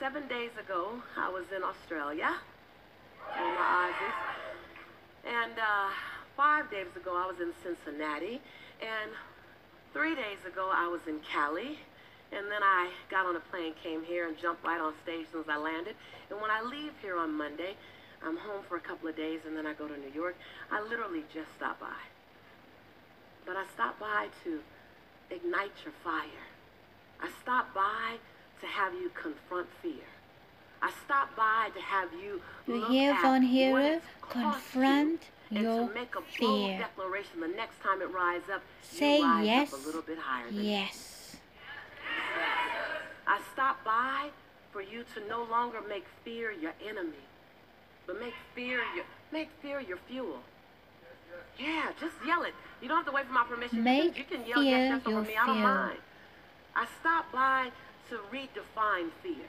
seven 0.00 0.26
days 0.26 0.50
ago. 0.58 1.00
I 1.16 1.30
was 1.30 1.44
in 1.56 1.62
Australia. 1.62 2.34
And 5.24 5.52
uh, 5.58 5.90
five 6.36 6.70
days 6.70 6.86
ago, 6.96 7.16
I 7.16 7.26
was 7.26 7.40
in 7.40 7.52
Cincinnati. 7.62 8.40
And 8.80 9.10
three 9.92 10.14
days 10.14 10.38
ago, 10.46 10.70
I 10.72 10.88
was 10.88 11.00
in 11.08 11.20
Cali. 11.20 11.78
And 12.32 12.50
then 12.50 12.62
I 12.62 12.90
got 13.10 13.26
on 13.26 13.36
a 13.36 13.40
plane, 13.40 13.74
came 13.82 14.02
here, 14.02 14.26
and 14.26 14.36
jumped 14.38 14.64
right 14.64 14.80
on 14.80 14.94
stage 15.02 15.26
as 15.38 15.48
I 15.48 15.56
landed. 15.56 15.94
And 16.30 16.40
when 16.40 16.50
I 16.50 16.62
leave 16.62 16.92
here 17.00 17.16
on 17.16 17.32
Monday, 17.32 17.76
I'm 18.24 18.36
home 18.36 18.62
for 18.68 18.76
a 18.76 18.80
couple 18.80 19.08
of 19.08 19.16
days, 19.16 19.40
and 19.46 19.56
then 19.56 19.66
I 19.66 19.74
go 19.74 19.86
to 19.86 19.96
New 19.96 20.12
York. 20.14 20.36
I 20.72 20.82
literally 20.82 21.22
just 21.32 21.48
stopped 21.56 21.80
by. 21.80 22.00
But 23.46 23.56
I 23.56 23.64
stopped 23.74 24.00
by 24.00 24.28
to 24.44 24.60
ignite 25.30 25.72
your 25.84 25.92
fire. 26.02 26.44
I 27.20 27.28
stopped 27.42 27.74
by 27.74 28.16
to 28.60 28.66
have 28.66 28.94
you 28.94 29.10
confront 29.14 29.68
fear. 29.82 30.08
I 30.82 30.90
stopped 31.04 31.36
by 31.36 31.70
to 31.74 31.80
have 31.80 32.08
you 32.12 32.40
You 32.66 32.84
hear, 32.86 33.16
Von 33.20 33.42
it's 33.42 34.06
Confront 34.20 35.12
you, 35.12 35.18
your 35.62 35.80
and 35.80 35.88
to 35.88 35.94
make 35.94 36.14
a 36.14 36.20
bold 36.40 36.68
fear. 36.68 36.78
declaration 36.78 37.40
the 37.40 37.48
next 37.48 37.80
time 37.82 38.00
it 38.02 38.10
rises 38.12 38.48
up, 38.50 38.62
Say 38.82 39.18
yes. 39.20 39.72
up 39.72 39.80
a 39.80 39.86
little 39.86 40.02
bit 40.02 40.18
higher 40.18 40.46
than 40.50 40.58
it. 40.60 40.64
Yes. 40.64 41.36
I 43.26 43.40
stopped 43.52 43.84
by 43.84 44.28
for 44.72 44.82
you 44.82 45.04
to 45.14 45.28
no 45.28 45.44
longer 45.44 45.78
make 45.88 46.04
fear 46.24 46.50
your 46.52 46.72
enemy, 46.86 47.24
but 48.06 48.20
make 48.20 48.34
fear 48.54 48.80
your 48.94 49.04
make 49.32 49.48
fear 49.62 49.80
your 49.80 49.98
fuel. 50.08 50.38
Yeah, 51.58 51.90
just 52.00 52.14
yell 52.26 52.42
it. 52.42 52.54
You 52.82 52.88
don't 52.88 52.98
have 52.98 53.06
to 53.06 53.12
wait 53.12 53.26
for 53.26 53.32
my 53.32 53.44
permission. 53.44 53.78
You 53.78 53.84
can- 53.84 54.06
Make 54.06 54.18
you 54.18 54.24
can 54.24 54.46
yell 54.46 54.62
yes, 54.62 55.00
yes 55.04 55.06
over 55.06 55.22
me. 55.22 55.36
I 55.36 55.46
don't 55.46 55.62
mind. 55.62 55.98
I 56.76 56.86
stopped 57.00 57.32
by 57.32 57.70
to 58.10 58.18
redefine 58.32 59.10
fear. 59.22 59.46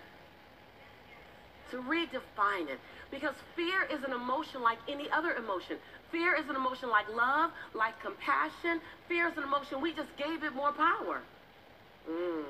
To 1.72 1.78
redefine 1.78 2.70
it. 2.70 2.80
Because 3.12 3.36
fear 3.56 3.84
is 3.92 4.04
an 4.04 4.14
emotion 4.14 4.62
like 4.62 4.78
any 4.88 5.10
other 5.10 5.34
emotion. 5.34 5.78
Fear 6.12 6.36
is 6.36 6.50
an 6.50 6.56
emotion 6.56 6.90
like 6.90 7.08
love, 7.14 7.52
like 7.74 8.00
compassion. 8.02 8.82
Fear 9.08 9.30
is 9.30 9.38
an 9.38 9.44
emotion. 9.44 9.82
We 9.82 9.94
just 9.94 10.16
gave 10.18 10.44
it 10.44 10.54
more 10.54 10.72
power. 10.72 11.22
Mm. 12.10 12.44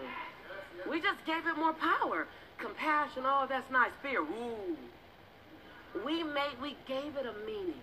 We 0.90 1.02
just 1.02 1.26
gave 1.26 1.48
it 1.48 1.58
more 1.58 1.74
power. 1.74 2.28
Compassion, 2.58 3.24
oh, 3.26 3.46
that's 3.50 3.70
nice. 3.72 3.92
Fear, 4.02 4.22
ooh. 4.22 4.78
We 6.06 6.24
made, 6.24 6.60
we 6.62 6.76
gave 6.88 7.16
it 7.16 7.26
a 7.26 7.46
meaning. 7.46 7.82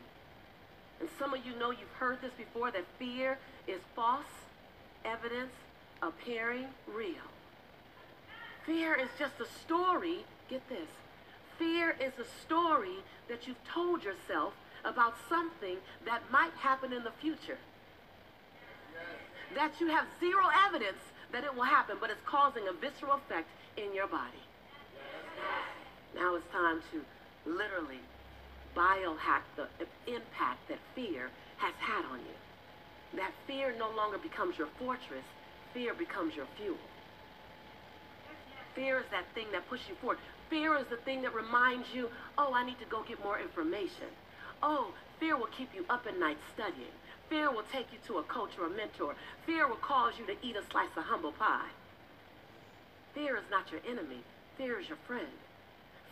And 1.01 1.09
some 1.19 1.35
of 1.35 1.45
you 1.45 1.59
know 1.59 1.71
you've 1.71 1.97
heard 1.99 2.21
this 2.21 2.33
before 2.37 2.71
that 2.71 2.85
fear 2.99 3.39
is 3.67 3.81
false 3.97 4.25
evidence 5.05 5.53
appearing 6.03 6.67
real. 6.87 7.29
Fear 8.67 8.95
is 8.95 9.09
just 9.19 9.35
a 9.41 9.47
story, 9.65 10.25
get 10.49 10.69
this. 10.69 10.89
Fear 11.63 11.95
is 12.01 12.13
a 12.19 12.27
story 12.45 12.99
that 13.29 13.47
you've 13.47 13.63
told 13.73 14.03
yourself 14.03 14.53
about 14.85 15.15
something 15.29 15.77
that 16.05 16.21
might 16.29 16.51
happen 16.59 16.93
in 16.93 17.05
the 17.05 17.13
future. 17.21 17.57
That 19.55 19.71
you 19.79 19.87
have 19.87 20.07
zero 20.19 20.43
evidence 20.67 20.99
that 21.31 21.45
it 21.45 21.55
will 21.55 21.63
happen, 21.63 21.99
but 22.01 22.11
it's 22.11 22.27
causing 22.27 22.65
a 22.67 22.73
visceral 22.73 23.13
effect 23.13 23.47
in 23.77 23.95
your 23.95 24.09
body. 24.09 24.43
Now 26.17 26.35
it's 26.35 26.51
time 26.51 26.81
to 26.91 27.05
literally 27.49 28.01
biohack 28.77 29.43
the 29.55 29.69
impact 30.13 30.67
that 30.69 30.79
fear 30.97 31.31
has 31.59 31.75
had 31.79 32.05
on 32.07 32.19
you. 32.19 33.19
That 33.21 33.31
fear 33.47 33.73
no 33.79 33.89
longer 33.95 34.19
becomes 34.19 34.59
your 34.59 34.69
fortress, 34.81 35.25
fear 35.73 35.95
becomes 35.95 36.35
your 36.35 36.47
fuel. 36.57 36.83
Fear 38.75 38.99
is 38.99 39.07
that 39.13 39.27
thing 39.33 39.47
that 39.53 39.69
pushes 39.69 39.91
you 39.91 39.95
forward. 40.01 40.19
Fear 40.53 40.77
is 40.77 40.87
the 40.91 40.99
thing 40.99 41.23
that 41.23 41.35
reminds 41.35 41.95
you, 41.95 42.11
oh, 42.37 42.53
I 42.53 42.63
need 42.63 42.79
to 42.81 42.85
go 42.85 43.03
get 43.09 43.25
more 43.25 43.41
information. 43.41 44.13
Oh, 44.63 44.93
fear 45.19 45.35
will 45.35 45.47
keep 45.47 45.75
you 45.75 45.87
up 45.89 46.07
at 46.07 46.21
night 46.21 46.37
studying. 46.53 46.93
Fear 47.31 47.51
will 47.51 47.65
take 47.73 47.87
you 47.91 47.99
to 48.07 48.19
a 48.19 48.23
coach 48.25 48.51
or 48.61 48.67
a 48.67 48.71
mentor. 48.71 49.15
Fear 49.47 49.67
will 49.67 49.77
cause 49.77 50.13
you 50.19 50.27
to 50.27 50.37
eat 50.47 50.55
a 50.55 50.71
slice 50.71 50.95
of 50.95 51.05
humble 51.05 51.33
pie. 51.33 51.71
Fear 53.15 53.39
is 53.39 53.45
not 53.51 53.73
your 53.73 53.81
enemy. 53.89 54.21
Fear 54.59 54.81
is 54.81 54.89
your 54.89 54.99
friend. 55.07 55.41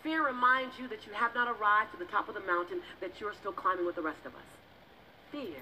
Fear 0.02 0.24
reminds 0.24 0.78
you 0.78 0.88
that 0.88 1.06
you 1.06 1.12
have 1.12 1.34
not 1.34 1.46
arrived 1.46 1.92
to 1.92 1.98
the 1.98 2.10
top 2.10 2.26
of 2.30 2.34
the 2.34 2.40
mountain, 2.40 2.80
that 3.02 3.20
you're 3.20 3.34
still 3.34 3.52
climbing 3.52 3.84
with 3.84 3.96
the 3.96 4.00
rest 4.00 4.24
of 4.24 4.34
us. 4.34 4.50
Fear. 5.30 5.60